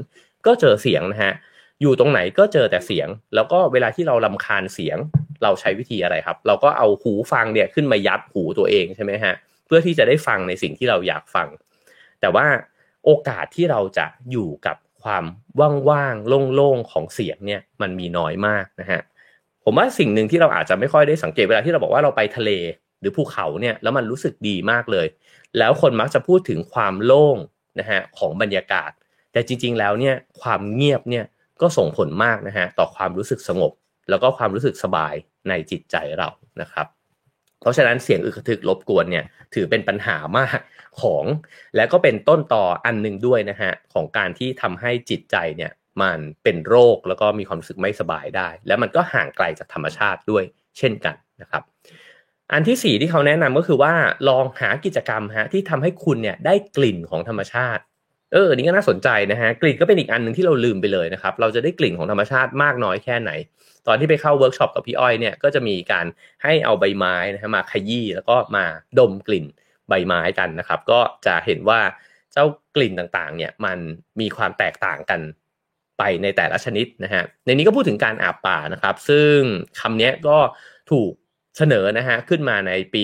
[0.46, 1.32] ก็เจอเสียงนะฮะ
[1.80, 4.98] อยู่ตรงไหนก็เจอแต่เสียง แล้วก็เวลาที่เราลำคาญเสียง
[5.42, 9.34] เราใช้วิธีอะไรครับ เราก็เอาหูฟังเนี่ยขึ้นมายัดหูตัวเองใช่ไหมฮะ
[9.66, 11.48] เพื่อที่จะได้ฟังในสิ่งที่เราอยากฟัง
[12.20, 12.46] แต่ว่า
[13.04, 15.24] โอกาสที่เราจะอยู่กับความ
[15.90, 19.00] ว่างๆโล่งๆของเสียงเนี่ยมันมีน้อยมากนะฮะ
[19.64, 22.50] ผมว่าสิ่งหนึ่งที่เราอาจจะไม่ค่อยได้สังเกตเวลาที่เราบอกว่าเราไปทะเล
[23.00, 25.06] หรือภูเขาเนี่ยแล้วมันรู้สึกดีมากเลย
[25.58, 27.36] แล้วคนมักจะพูดถึงความโล่ง
[27.80, 28.90] นะฮะของบรรยากาศ
[29.32, 31.24] แต่จริง ๆ แล้วเนี่ยความเงียบเนี่ย
[31.60, 33.72] ก็ส่งผลมากนะฮะต่อความรู้สึกสงบ
[34.10, 35.14] แล้วก็ความรู้สึกสบาย
[35.48, 36.28] ในจิตใจเรา
[36.60, 36.86] นะครับ
[37.60, 40.58] เพราะฉะนั้นเสียงอึกทึกรบกวนเนี่ยถือเป็นปัญหามาก
[41.00, 41.24] ของ
[41.76, 50.44] และก็เป็นต้นต่ออันหนึ่งด้วยนะฮะของการที่ทำให้จิตใจเนี่ยมันเป็นโรคแล้วก็มีความรู้สึกไม่สบายได้ แล้วมันก็ห่างไกลจากธรรมชาติด้วย
[50.78, 51.62] เช่นกันนะครับ
[52.52, 53.94] อันที่สี่ที่เขาแนะนำก็คือว่า
[54.28, 57.82] ลองหากิจกรรมฮะที่ทำให้คุณเนี่ยได้กลิ่นของธรรมชาติ
[58.36, 63.30] อ้ออันนี้ก็น่าสนใจนะฮะกลิ่นก็เป็นอีกอันหนึ่งที่เราลืมไปเลยนะครับ เราจะได้กลิ่นของธรรมชาติมากน้อยแค่ไหน
[63.86, 66.06] ตอนที่ไปเข้าเวิร์กช็อปกับพี่อ้อยเนี่ยก็จะมีการ
[66.42, 68.64] ให้เอาใบไม้นะฮะมาขยี้แล้วก็มา
[68.98, 69.46] ดมกลิ่น
[69.88, 71.80] ใบไม้กันนะครับ ก็จะเห็นว่า
[72.32, 72.44] เจ้า
[72.76, 73.78] กลิ่นต่างๆ เนี่ยมัน
[74.20, 75.20] มีความแตกต่างกัน
[75.98, 79.38] ไปในแต่ละชนิดนะฮะในนี้ก็พูดถึงการอาบป่านะครับ ซึ่ง
[79.80, 80.38] คำนี้ก็
[80.90, 81.12] ถูก
[81.58, 83.02] เสนอนะฮะขึ้นมาในปี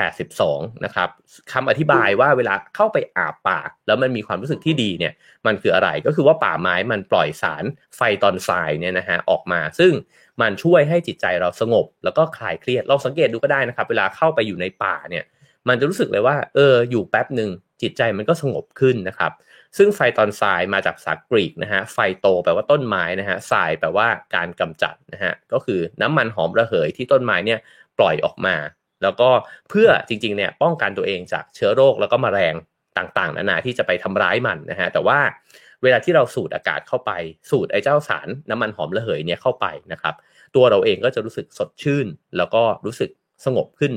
[0.00, 1.08] 1982 นะครับ
[1.52, 5.12] คำอธิบายว่าเวลาเข้าไปอาบป่า แล้วมันมีความรู้สึกที่ดีเนี่ย
[5.46, 7.64] มันคืออะไรก็คือว่าป่าไม้มันปล่อยสาร
[7.96, 9.92] ไฟตอนทรายเนี่ยนะฮะออกมา ซึ่ง
[10.40, 15.24] มันช่วยให้จิตใจเราสงบ แล้วก็คลายเครียดเราสังเกตดูก็ได้นะครับ เวลาเข้าไปอยู่ในป่าเนี่ย
[15.68, 17.50] มันจะรู้สึกเลยว่าเอออยู่แป๊บหนึ่ง
[17.82, 19.32] จิตใจมันก็สงบขึ้นนะครับ
[19.76, 27.60] ซึ่งไฟตอนทรายมาจากภาษากรีกนะฮะไฟโตแปลว่าต้นไม้นะฮะทรายแปลว่าการกำจัดนะฮะก็คือน้ำมันหอมระเหยที่ต้นไม้เนี่ย
[27.98, 28.56] ปล่อยออกมา
[29.02, 29.30] แล้วก็
[29.70, 32.54] เพื่อจริงๆเนี่ยป้องกันตัวเองจากเชื้อโรคแล้วก็มแมลง
[32.98, 35.18] ต่างๆนานาที่จะไปทำร้ายมันนะฮะแต่ว่า
[35.82, 37.10] เวลาที่เราสูดอากาศเข้าไป
[37.50, 40.14] สูดไอ้เจ้าสารน้ำมันหอมระเหยเนี่ยเข้าไปนะครับ
[40.56, 42.06] ตัวเราเองก็จะรู้สึกสดชื่น
[42.36, 43.10] แล้วก็รู้สึก
[43.44, 43.92] สงบขึ้น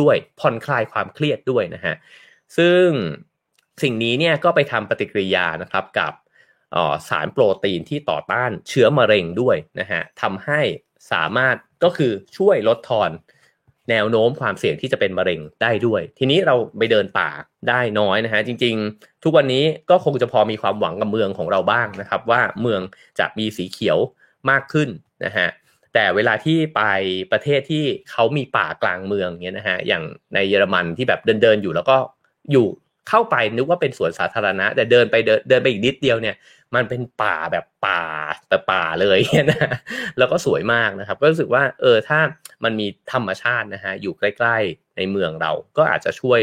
[0.00, 1.94] ด้วยผ่อนคลายความเครียดด้วยนะฮะ
[2.56, 2.86] ซึ่ง
[3.82, 6.12] สิ่งนี้เนี่ยก็ไปทำปฏิกิริยานะครับกับ
[7.08, 10.60] สารโปรตีนที่ต่อต้านเชื้อมะเร็งด้วยนะฮะทำให้
[11.12, 13.10] สามารถก็คือช่วยลดทอน
[13.90, 17.28] แนวโน้มความเสี่ยงที่จะเป็นมะเร็งได้ด้วย ทีนี้เราไปเดินป่า
[17.68, 22.80] ได้น้อยนะฮะจริง ๆ ทุกวันนี้ก็คงจะพอมีความหวังกับเมืองของเราบ้างนะครับ ว่าเมือง
[23.18, 23.98] จะมีสีเขียว
[24.50, 24.88] มากขึ้น
[25.24, 25.48] นะฮะ
[25.94, 26.82] แต่เวลาที่ไป
[27.32, 30.02] ประเทศที่เขามีป่ากลางเมืองเนี้ยนะฮะอย่าง
[30.34, 31.96] ในเยอรมันที่แบบเดินเดินอยู่แล้วก็
[32.52, 32.66] อยู่
[33.08, 36.36] เข้าไปนึกว่าเป็นสวนสาธารณะ แต่เดินไปเดินเดินไปอีกนิดเดียวเนี่ย
[36.74, 38.02] มันเป็นป่าแบบป่า
[38.48, 39.18] แต่ป่าเลย
[39.50, 39.70] นะ
[40.18, 42.20] แล้วก็สวยมากนะครับ ก็รู้สึกว่าเออถ้า
[42.64, 46.40] มันมีธรรมชาตินะฮะอยู่ใกล้ ๆ ในเมืองเราก็อาจจะช่วย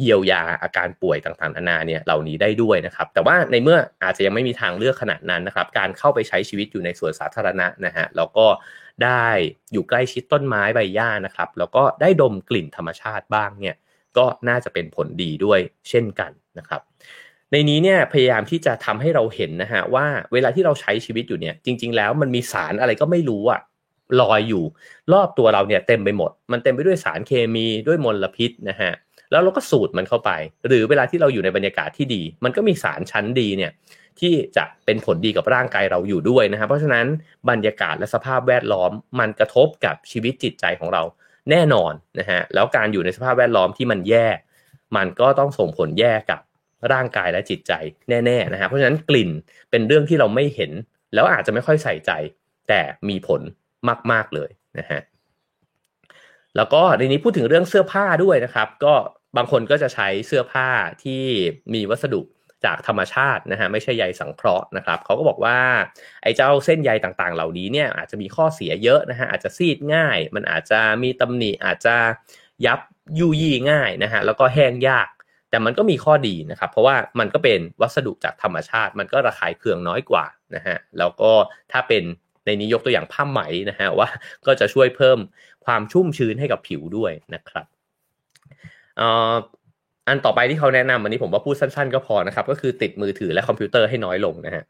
[0.00, 8.46] เยียวยาอาการป่วยต่างๆนานาเนี่ยเหล่านี้ได้ด้วยนะครับ แต่ว่าในเมื่ออาจจะยังไม่มีทางเลือกขนาดนั้นนะครับ การเข้าไปใช้ชีวิตอยู่ในสวนสาธารณะนะฮะแล้วก็
[9.04, 9.26] ได้
[9.72, 13.76] อยู่ใกล้ชิดต้นไม้ใบหญ้านะครับ แล้วก็ได้ดมกลิ่นธรรมชาติบ้างเนี่ย
[14.18, 16.80] ก็น่าจะเป็นผลดีด้วยเช่นกันนะครับ
[17.52, 23.60] ในนี้เนี่ยพยายามที่จะทำให้เราเห็นนะฮะว่าเวลาที่เราใช้ชีวิตอยู่เนี่ย จริง ๆ แล้วมันมีสารอะไรก็ไม่รู้อะ
[24.20, 24.64] ลอยอยู่
[25.12, 28.92] รอบตัวเราเนี่ยเต็มไปหมด มันเต็มไปด้วยสารเคมีด้วยมลพิษนะฮะ
[29.30, 30.30] แล้วเราก็สูดมันเข้าไป
[30.66, 33.72] หรือเวลาที่เราอยู่ในบรรยากาศที่ดี มันก็มีสารชั้นดีเนี่ย
[34.20, 37.06] ที่จะเป็นผลดีกับร่างกายเราอยู่ด้วยนะครับเพราะฉะนั้น
[37.50, 41.02] บรรยากาศและสภาพแวดล้อมมันกระทบกับชีวิตจิตใจของเรา
[41.50, 44.28] แน่นอนนะฮะแล้วการอยู่ในสภาพแวดล้อมที่มันแย่
[44.96, 46.40] มันก็ต้องส่งผลแย่กับ
[46.92, 47.72] ร่างกายและจิตใจ
[48.08, 49.30] แน่ๆนะฮะเพราะฉะนั้นกลิ่น
[49.70, 50.72] เป็นเรื่องที่เราไม่เห็น
[51.14, 52.10] แล้วอาจจะไม่ค่อยใส่ใจ
[52.68, 53.40] แต่มีผล
[54.12, 55.00] มากๆเลยนะฮะ
[56.56, 58.94] แล้วก็ในนี้พูดถึงเรื่องเสื้อผ้าด้วยนะครับ ก็
[59.36, 60.68] บางคนก็จะใช้เสื้อผ้า
[61.04, 61.22] ที่
[61.74, 62.20] มีวัสดุ
[62.66, 65.58] จากธรรมชาตินะฮะไม่ใช่ใยสังเคราะห์นะครับเขาก็บอกว่า
[66.22, 71.96] ไอ้เจ้าเส้นใยต่างๆ เหล่านี้เนี่ยอาจจะมีข้อเสียเยอะนะฮะอาจจะซีดง่าย มันอาจจะมีตำหนิอาจจะ
[72.66, 72.80] ยับ
[73.18, 75.08] ยุยี่ง่ายนะฮะแล้วก็แห้งยาก
[75.50, 81.32] แต่มันก็มีข้อดีนะครับ เพราะว่ามันก็เป็นวัสดุจากธรรมชาติ มันก็ระคายเคืองน้อยกว่านะฮะแล้วก็
[81.72, 82.02] ถ้าเป็น
[82.44, 83.40] ในนี้ยกตัวอย่างผ้าไหม
[83.70, 84.08] นะฮะว่า
[84.46, 85.18] ก็จะช่วยเพิ่ม
[85.64, 87.66] ความชุ่มชื้นให้กับผิวด้วยนะครับ
[90.08, 94.64] อันต่อไปที่เขาแนะนำวันนี้ผมว่าพูดสั้นๆก็พอนะครับ ก็คือติดมือถือและคอมพิวเตอร์ให้น้อยลงนะฮะ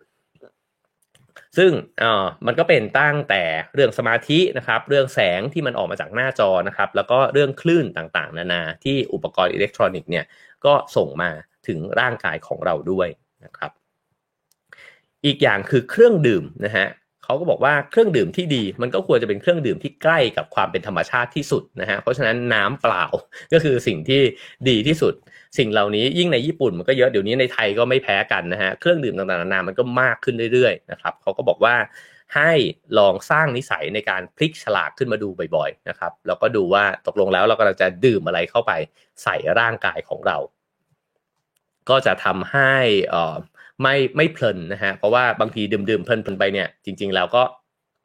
[1.59, 1.71] ซึ่ง
[2.03, 3.43] อ่ามันก็เป็นตั้งแต่
[3.75, 10.25] เรื่องสมาธินะครับ เรื่องแสงที่มันออกมาจากหน้าจอนะครับ แล้วก็เรื่องคลื่นต่างๆ นานาที่อุปกรณ์อิเล็กทรอนิกส์เนี่ย
[10.65, 11.31] ก็ส่งมา
[11.67, 13.09] ถึงร่างกายของเราด้วย
[13.45, 13.71] นะครับ
[15.25, 16.87] อีกอย่างคือเครื่องดื่มนะฮะ
[17.25, 23.05] เขาก็บอกว่าเครื่องดื่มที่ดี มันก็ควรจะเป็นเครื่องดื่มที่ใกล้กับความเป็นธรรมชาติที่สุดนะฮะเพราะฉะนั้นน้ำเปล่า
[23.53, 24.21] ก็คือสิ่งที่
[24.69, 25.15] ดีที่สุด
[25.59, 31.75] สิ่งเหล่านี้ยิ่งในญี่ปุ่นมันก็เยอะเดี๋ยวนี้ในไทยก็ไม่แพ้กันนะฮะเครื่องดื่มต่างๆนานามันก็มากขึ้นเรื่อยๆนะครับเขาก็บอกว่า
[32.37, 32.53] ให้
[32.99, 38.73] ลองสร้างนิสัยในการพลิกฉลากขึ้นมาดูบ่อยๆนะครับแล้วก็ดูว่าตกลงแล้วเรากำลังจะดื่มอะไรเข้าไป
[39.23, 40.37] ใส่ร่างกายของเรา
[41.91, 42.73] ก็จะทำให้
[43.15, 43.37] อ่อ
[43.83, 47.43] ไม่ไม่เพลินนะฮะเพราะว่าบางทีดื่มๆเพลินๆไปเนี่ยจริง ๆ แล้วก็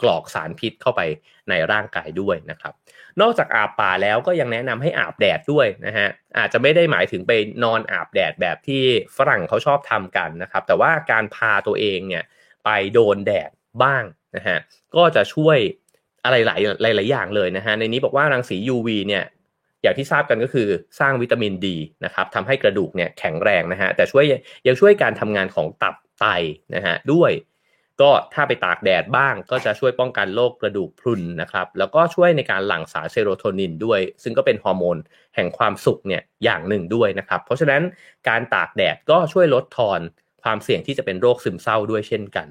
[0.01, 1.01] กรอกสารพิษเข้าไป
[1.49, 2.74] ในร่างกายด้วยนะครับ
[3.22, 6.07] นอกจากอาบป่าแล้วก็ยังแนะนำให้อาบแดดด้วยนะฮะ
[6.38, 7.32] อาจจะไม่ได้หมายถึงไป
[7.63, 8.84] นอนอาบแดดแบบที่
[9.18, 12.24] ฝรั่งเขาชอบทำกันนะครับ แต่ว่าการพาตัวเองเนี่ย
[12.65, 13.49] ไปโดนแดด
[13.84, 14.03] บ้าง
[14.36, 14.57] นะฮะ
[14.95, 15.57] ก็จะช่วย
[16.24, 16.59] อะไรหลาย
[16.95, 19.24] หลายอย่างเลยนะฮะในนี้บอกว่ารังสี UV เนี่ย
[19.82, 20.67] อย่างที่ทราบกันก็คือ
[20.99, 24.23] สร้างวิตามินดีนะครับทำให้กระดูกเนี่ยแข็งแรงนะฮะแต่ช่วย
[24.67, 26.25] ยังช่วยการทำงานของตับไต
[26.75, 27.32] นะฮะด้วย
[28.01, 34.97] ก็ถ้าไปตากแดดบ้างก็จะช่วยป้องกันโรคกระดูกพรุนนะครับแล้วก็ช่วยในการหลั่งสารเซโรโทนินด้วย ซึ่งก็เป็นฮอร์โมน
[35.36, 37.82] แห่งความสุขเนี่ยอย่างหนึ่งด้วยนะครับ เพราะฉะนั้น
[38.30, 39.99] การตากแดดก็ช่วยลดทอน
[40.43, 42.47] ความเสี่ยงที่จะเป็นโรคซึมเศร้าด้วยเช่นกัน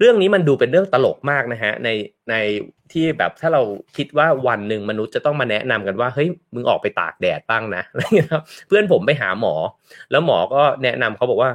[0.00, 1.88] เรื่องนี้มันดูเป็นเรื่องตลกมากนะฮะใน
[2.30, 2.34] ใน
[2.92, 3.62] ที่แบบถ้าเรา
[3.96, 8.28] คิดว่าวันหนึ่งมนุษย์จะต้องมาแนะนำกันว่าเฮ้ยมึงออกไปตากแดดบ้างนะอะไรเงี้ย
[8.68, 9.54] เพื่อนผมไปหาหมอ
[10.10, 11.50] แล้วหมอก็แนะนำเขาบอกว่า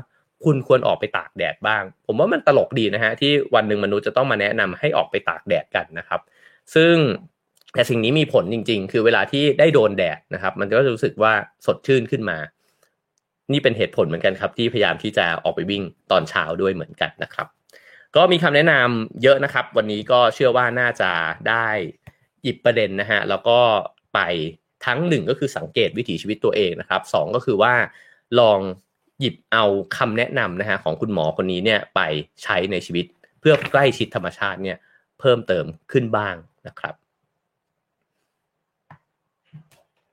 [0.45, 6.21] คุณควรออกไปตากแดดบ้าง ผมว่ามันตลกดีนะฮะที่วันหนึ่งมนุษย์จะต้องมาแนะนำให้ออกไปตากแดดกันนะครับ
[6.75, 6.93] ซึ่ง
[7.73, 11.33] แต่สิ่งนี้มีผลจริง ๆ คือเวลาที่ได้โดนแดดนะครับ มันก็จะรู้สึกว่า
[11.65, 12.37] สดชื่นขึ้นมา
[13.51, 17.47] นี่เป็นเหตุผลเหมือนกันครับ ที่พยายามที่จะออกไปวิ่งตอนเช้าด้วยเหมือนกันนะครับ
[18.15, 21.11] ก็มีคำแนะนำเยอะนะครับ วันนี้ก็เชื่อว่าน่าจะ
[21.49, 21.67] ได้
[22.43, 23.59] หยิบประเด็นนะฮะแล้วก็
[24.13, 24.19] ไป
[24.85, 27.73] ทั้งหนึ่งก็คือสังเกตวิถีชีวิตตัวเองนะครับสองก็คือว่า
[28.39, 28.59] ลอง
[29.19, 29.63] หยิบเอา
[29.97, 31.99] คำแนะนำนะฮะของคุณหมอคนนี้เนี่ยไป
[32.43, 33.05] ใช้ในชีวิต
[33.39, 34.77] เพื่อใกล้ชิดธรรมชาติเนี่ย
[35.19, 36.35] เพิ่มเติมขึ้นบ้าง
[36.67, 36.95] นะครับ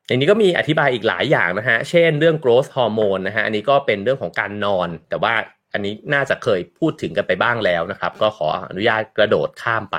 [0.07, 5.35] อย่างนี้ก็มีอธิบายอีกหลายอย่างนะฮะ เช่นเรื่อง growth hormone นะฮะ อันนี้ก็เป็นเรื่องของการนอน แต่ว่า
[5.73, 9.97] อันนี้น่าจะเคยพูดถึงกันไปบ้างแล้วนะครับ ก็ขออนุญาตกระโดดข้ามไป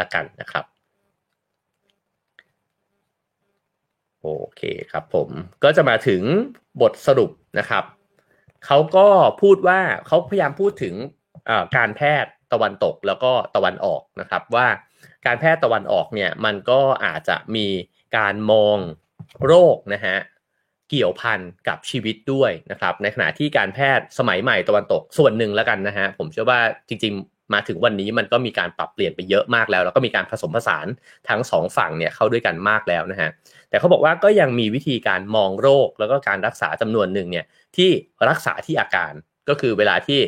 [0.00, 0.64] ละกันนะครับ
[4.20, 5.28] โอเคครับผม
[5.64, 6.22] ก็จะมาถึง
[6.80, 7.84] บทสรุปนะครับ
[8.66, 9.06] เขาก็
[9.42, 10.94] พูดว่าเขาพยายามพูดถึง
[11.76, 14.66] การแพทย์ตะวันตกแล้วก็ตะวันออกนะครับ ว่า
[15.26, 17.66] การแพทย์ตะวันออกเนี่ยมันก็อาจจะมี
[18.16, 18.78] การมอง
[19.46, 20.16] โรคนะฮะ
[20.90, 30.86] เกี่ยวพันกับชีวิตด้วยนะครับ ในขณะที่การแพทย์สมัยใหม่ตะวันตกส่วนหนึ่งแล้วกันนะฮะผมเชื่อว่าจริง ๆ มาถึงวันนี้มันก็มีการปรับเปลี่ยนไปเยอะมากแล้ว แล้วก็มีการผสมผสาน
[31.28, 33.30] ทั้งสองฝั่งเนี่ยเข้าด้วยกันมากแล้วนะฮะ
[33.70, 37.90] แต่เขาบอกว่าก็ยังมีวิธีการมองโรคแล้วก็การรักษาจำนวนหนึ่งเนี่ยที่
[38.28, 39.12] รักษาที่อาการ
[39.48, 40.20] ก็คือเวลาที่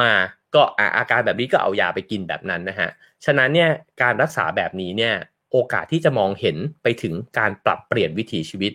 [0.00, 0.10] มา
[0.54, 0.62] ก็
[0.98, 2.88] อาการแบบนี้ก็เอายาไปกินแบบนั้นนะฮะ
[3.24, 3.70] ฉะนั้นเนี่ย
[4.02, 5.14] การรักษาแบบนี้เนี่ย
[5.52, 8.72] โอกาสที่จะมองเห็นไปถึงการปรับเปลี่ยนวิถีชีวิต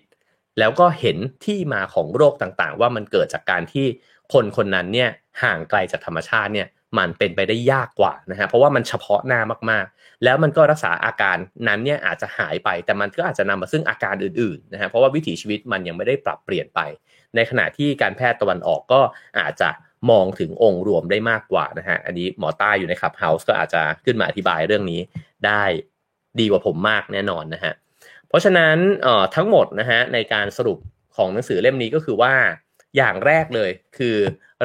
[0.59, 3.85] แล้วก็เห็นที่มาของโรคต่างๆ ว่ามันเกิดจากการที่
[4.33, 5.09] คนคนนั้นเนี่ย
[5.43, 9.41] ห่างไกลจากธรรมชาติเนี่ยมันเป็นไปได้ยากกว่านะฮะเพราะว่ามันเฉพาะหน้า
[9.71, 11.37] มากๆ แล้วมันก็รักษาอาการ
[11.67, 16.79] นั้นเนี่ยอาจจะหายไป แต่มันก็อาจจะนำมาซึ่งอาการอื่นๆนะฮะเพราะว่าวิถีชีวิตมันยังไม่ได้ปรับเปลี่ยนไป
[17.35, 19.01] ในขณะที่การแพทย์ตะวันออกก็
[19.39, 19.69] อาจจะ
[20.09, 24.99] มองถึงองค์รวมได้มากกว่านะฮะอันนี้หมอต้าอยู่ในคลับเฮาส์ก็อาจจะขึ้นมาอธิบายเรื่องนี้
[25.45, 25.63] ได้
[26.39, 27.73] ดีกว่าผมมากแน่นอนนะฮะ
[28.33, 28.77] เพราะฉะนั้น
[29.35, 30.77] ทั้งหมดนะฮะในการสรุป
[31.15, 32.33] ของหนังสือเล่มนี้ก็คือว่า
[32.97, 34.15] อย่างแรกเลยคือ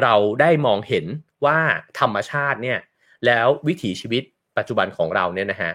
[0.01, 1.05] เราได้มองเห็น
[1.45, 1.59] ว่า
[1.99, 2.79] ธรรมชาติเนี่ย
[3.25, 4.23] แล้ววิถีชีวิต
[4.57, 5.71] ปัจจุบันของเราเนี่ยนะฮะ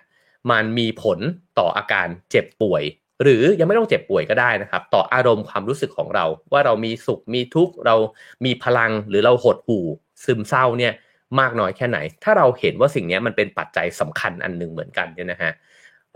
[0.50, 1.18] มันมีผล
[1.58, 2.82] ต่ออาการเจ็บป่วย
[3.22, 7.96] หรือยังไม่ต้องเจ็บป่วยก็ได้นะครับ ต่ออารมณ์ความรู้สึกของเรา ว่าเรามีสุขมีทุกข์เรา
[8.44, 9.84] มีพลังหรือเราหดหู่
[10.24, 10.92] ซึมเศร้าเนี่ย
[11.40, 15.52] มากน้อยแค่ไหน ถ้าเราเห็นว่าสิ่งนี้มันเป็นปัจจัยสำคัญอันหนึ่งเหมือนกันเนี่ยนะฮะ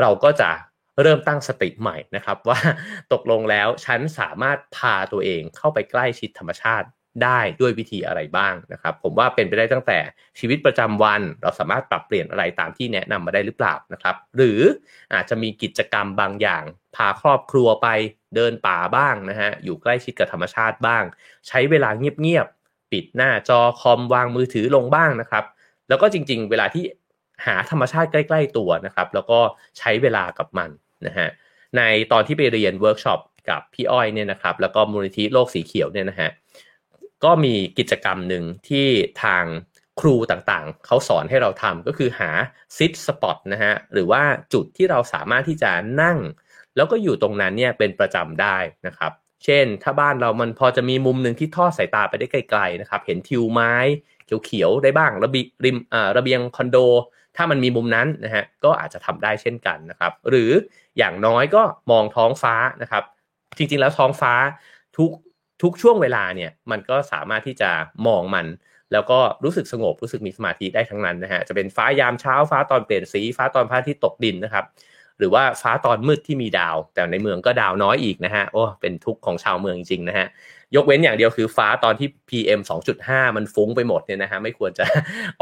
[0.00, 0.50] เราก็จะ
[1.02, 2.58] เริ่มตั้งสติใหม่นะครับว่า
[3.12, 6.86] ตกลงแล้วฉันสามารถพาตัวเองเข้าไปใกล้ชิดธรรมชาติ
[7.24, 9.98] ได้ด้วยวิธีอะไรบ้างนะครับ ผมว่าเป็นไปได้ตั้งแต่
[10.38, 14.60] ชีวิตประจำวัน เราสามารถปรับเปลี่ยนอะไรตามที่แนะนำมาได้หรือเปล่านะครับ หรือ
[15.14, 16.64] อาจจะมีกิจกรรมบางอย่าง
[16.96, 17.88] พาครอบครัวไป
[18.34, 21.04] เดินป่าบ้างนะฮะอยู่ใกล้ชิดกับธรรมชาติบ้าง
[21.48, 25.44] ใช้เวลาเงียบๆปิดหน้าจอคอมวางมือถือลงบ้างนะครับ
[25.88, 26.84] แล้วก็จริงๆ เวลาที่
[27.46, 29.40] หาธรรมชาติใกล้ ๆ ตัวนะครับ แล้วก็
[29.78, 30.70] ใช้เวลากับมัน
[31.06, 31.28] นะฮะ
[31.76, 31.82] ใน
[32.12, 33.20] ตอนที่ไปเรียนเวิร์กช็อป
[33.50, 36.30] กับพี่อ้อยเนี่ยนะครับแล้วก็มูลนิธิโลกสีเขียวเนี่ยนะฮะ
[37.24, 38.86] ก็มีกิจกรรมหนึ่งที่
[39.22, 39.44] ทาง
[40.00, 42.30] ครูต่างๆ เขาสอนให้เราทำก็คือหา
[42.76, 44.22] ซิทสปอตนะฮะหรือว่า
[44.52, 45.70] จุดที่เราสามารถที่จะ
[46.02, 46.18] นั่ง
[46.76, 49.12] แล้วก็อยู่ตรงนั้นเนี่ยเป็นประจำได้นะครับ
[49.44, 53.74] เช่น ถ้าบ้านเรามันพอจะมีมุมหนึ่งที่ทอดสายตาไปได้ไกลๆนะครับ เห็นทิวไม้
[54.44, 55.76] เขียวๆได้บ้างระบีริม
[56.16, 56.76] ระเบียงคอนโด
[57.36, 60.50] ถ้ามันมีมุมนั้นนะฮะก็อาจจะทำได้เช่นกันนะครับ หรือ
[60.98, 63.04] อย่างน้อยก็มองท้องฟ้านะครับ
[63.56, 64.32] จริงๆแล้วท้องฟ้า
[64.96, 65.10] ทุก
[65.62, 67.70] ทุกช่วงเวลาเนี่ยมันก็สามารถที่จะ
[68.06, 68.46] มองมัน
[68.92, 74.64] แล้วก็รู้สึกสงบรู้สึกมีสมาธิได้ทั้งนั้นนะฮะจะเป็นฟ้ายามเช้าฟ้าตอนเปลี่ยนสีฟ้าตอนพระอาทิตย์ตกดินนะครับ
[75.18, 80.26] หรือว่าฟ้าตอนมืดที่มีดาว แต่ในเมืองก็ดาวน้อยอีกนะฮะโอ้เป็นทุกข์ของชาวเมืองจริงๆนะฮะ
[80.76, 82.60] ยกเว้นอย่างเดียวคือฟ้าตอนที่ PM
[82.98, 84.84] 2.5 มันฟุ้งไปหมดเนี่ยนะฮะไม่ควรจะ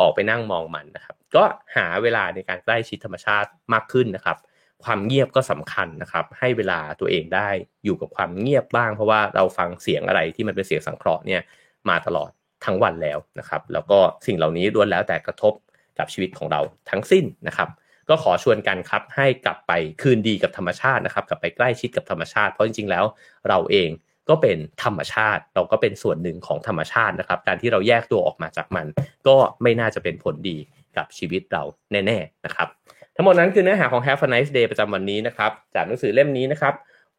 [0.00, 1.44] ออกไปนั่งมองมันนะครับ ก็
[1.76, 4.36] หาเวลาในการใกล้ชิดธรรมชาติมากขึ้นนะครับ
[4.84, 7.48] ความเงียบก็สำคัญนะครับ ให้เวลาตัวเองได้
[7.84, 11.40] อยู่กับความเงียบบ้าง เพราะว่าเราฟังเสียงอะไรที่มันเป็นเสียงสังเคราะห์เนี่ย
[11.88, 12.30] มาตลอด
[12.64, 15.52] ทั้งวันแล้วนะครับ แล้วก็สิ่งเหล่านี้ล้วนแล้วแต่กระทบ
[15.98, 16.60] กับชีวิตของเรา
[16.90, 17.68] ทั้งสิ้นนะครับ
[18.08, 19.72] ก็ขอชวนกันครับให้กลับไป
[20.02, 23.04] คืนดีกับธรรมชาตินะครับ กลับไปใกล้ชิดกับธรรมชาติ เพราะจริงๆแล้ว
[23.48, 23.90] เราเอง
[24.28, 28.86] ก็เป็นธรรมชาติ เราก็เป็นส่วนหนึ่งของธรรมชาตินะครับ การที่เราแยกตัวออกมาจากมัน
[29.28, 30.56] ก็ไม่น่าจะเป็นผลดี
[30.96, 31.62] กับชีวิตเรา
[31.92, 32.68] แน่ ๆนะครับ
[33.16, 36.74] ทั้งหมดนั้นคือเนื้อหาของ Have a nice day ประจำวันนี้นะครับ จากหนังสือเล่มนี้นะครับ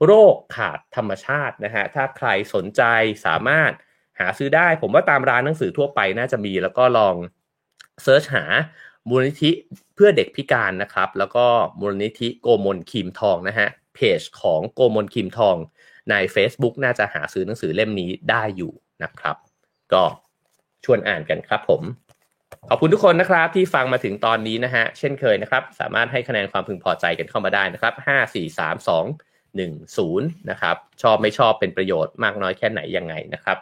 [0.05, 2.81] โรคขาดธรรมชาตินะฮะถ้าใครสนใจ
[3.25, 3.71] สามารถ
[4.19, 7.15] หาซื้อได้ ผมว่าตามร้านหนังสือทั่วไปน่าจะมี แล้วก็ลอง
[8.03, 8.45] search หา
[9.09, 9.51] มูลนิธิ
[9.95, 11.45] เพื่อเด็กพิการนะครับ แล้วก็
[11.79, 15.55] มูลนิธิโกมลคิมทองนะฮะเพจของโกมลคิมทอง
[16.09, 18.71] ใน Facebook น่าจะหาซื้อหนังสือเล่มนี้ได้อยู่
[19.03, 19.35] นะครับ
[19.93, 20.03] ก็
[20.83, 21.81] ชวนอ่านกันครับผม
[22.69, 33.57] ขอบคุณทุกคนนะครับที่ฟังมาถึงตอนนี้นะฮะ เช่นเคยนะครับ สามารถให้คะแนนความพึงพอใจกันเข้ามาได้นะครับ5 4 3 2 1 0นะครับ ชอบไม่ชอบเป็นประโยชน์มากน้อยแค่ไหนยังไงนะครับ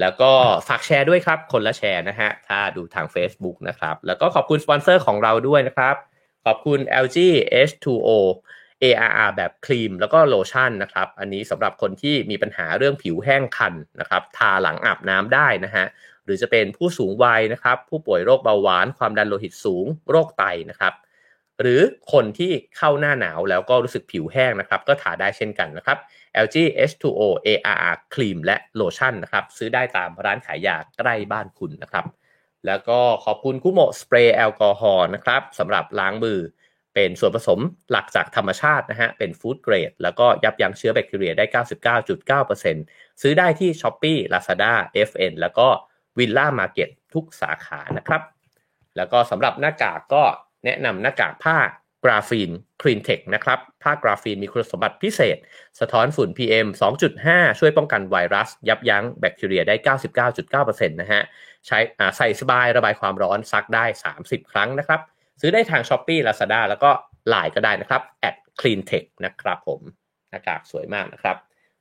[0.00, 0.32] แล้วก็
[0.68, 5.96] ฝากแชร์ด้วยครับ คนละแชร์นะฮะ ถ้าดูทาง Facebook นะครับ แล้วก็ขอบคุณสปอนเซอร์ของเราด้วยนะครับ
[6.44, 7.18] ขอบคุณ LG
[7.68, 8.08] H2O
[8.82, 15.86] ARR แบบครีมแล้วก็โลชั่นนะครับ อันนี้สำหรับคนที่มีปัญหาเรื่องผิวแห้งคันนะครับ ทาหลังอาบน้ำได้นะฮะ
[16.24, 20.94] หรือจะเป็นผู้สูงวัยนะครับ ผู้ป่วยโรคเบาหวานความดันโลหิตสูง โรคไตนะครับ
[21.60, 21.80] หรือ
[22.12, 25.98] คนที่เข้าหน้าหนาวแล้วก็รู้สึกผิวแห้งนะครับ ก็ทาได้เช่นกันนะครับ
[26.44, 26.56] LG
[26.90, 32.04] H2O ARR ครีมและโลชั่นนะครับ ซื้อได้ตามร้านขายยาใกล้บ้านคุณนะครับ
[32.66, 36.38] แล้วก็ขอบคุณคุโมสเปรย์แอลกอฮอล์นะครับสำหรับล้างมือ
[36.94, 37.60] เป็นส่วนผสม
[37.90, 41.44] หลักจากธรรมชาตินะฮะ เป็น food grade แล้วก็ยับยั้งเชื้อแบคทีเรียได้
[41.98, 44.72] 99.9%ซื้อได้ที่ s h อ p e e Lazada
[45.08, 45.68] FN แล้วก็
[46.18, 48.22] Villa Market ทุกสาขานะครับ
[48.96, 50.22] แล้วก็สำหรับหน้ากากก็
[50.64, 51.56] แนะนำหน้ากากผ้า
[52.04, 52.50] กราฟีน
[52.80, 55.36] Cleantech นะครับ ผ้ากราฟีนมีคุณสมบัติพิเศษ
[55.80, 56.66] สะท้อนฝุ่น PM
[57.12, 59.74] 2.5 ช่วยป้องกันไวรัส ยับยั้งแบคทีเรียได้
[60.76, 61.22] 99.9%นะฮะ
[61.66, 61.78] ใช้
[62.16, 63.84] ใส่สบายระบายความร้อนซักได้
[64.18, 65.00] 30 ครั้งนะครับ
[65.40, 66.90] ซื้อได้ทาง s h อ p e e Lazada แล้วก็
[67.32, 68.02] Line ก็ได้นะครับ
[68.60, 69.80] @cleantech นะครับผม
[70.30, 71.36] หน้ากากสวยมากนะครับ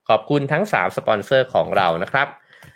[0.09, 2.27] ขอบคุณทั้ง 3 สปอนเซอร์ของเรานะครับ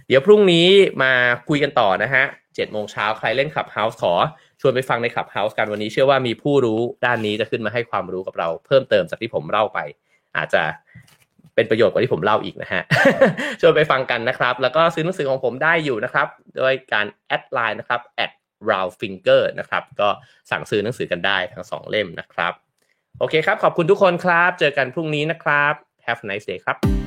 [0.08, 0.68] เดี๋ยวพรุ่งนี้
[1.04, 1.12] มา
[1.50, 4.14] คุยกันต่อนะฮะ7โมงเช้าใครเล่น Clubhouse ขอ
[4.62, 9.80] ชวนไปฟังใน Clubhouse กันวันนี้เชื่อว่ามีผู้รู้ด้านนี้จะขึ้นมาให้ความรู้กับเรา เพิ่มเติมจากที่ผมเล่าไป
[10.38, 10.64] อาจจะ
[11.56, 12.82] เป็นประโยชน์กว่าที่ผมเล่าอีกนะฮะ
[13.62, 16.28] ชวนไปฟังกันนะครับ แล้วก็ซื้อหนังสือของผมได้อยู่นะครับ
[16.58, 18.32] โดยการ add Line นะครับ add
[18.70, 20.10] round finger นะครับ ก็
[20.52, 22.54] สั่งซื้อหนังสือกันได้ทั้งสองเล่มนะครับ
[23.20, 25.74] โอเคครับ ขอบคุณทุกคนครับ เจอกันพรุ่งนี้นะครับ
[26.06, 27.03] have a nice day ครับ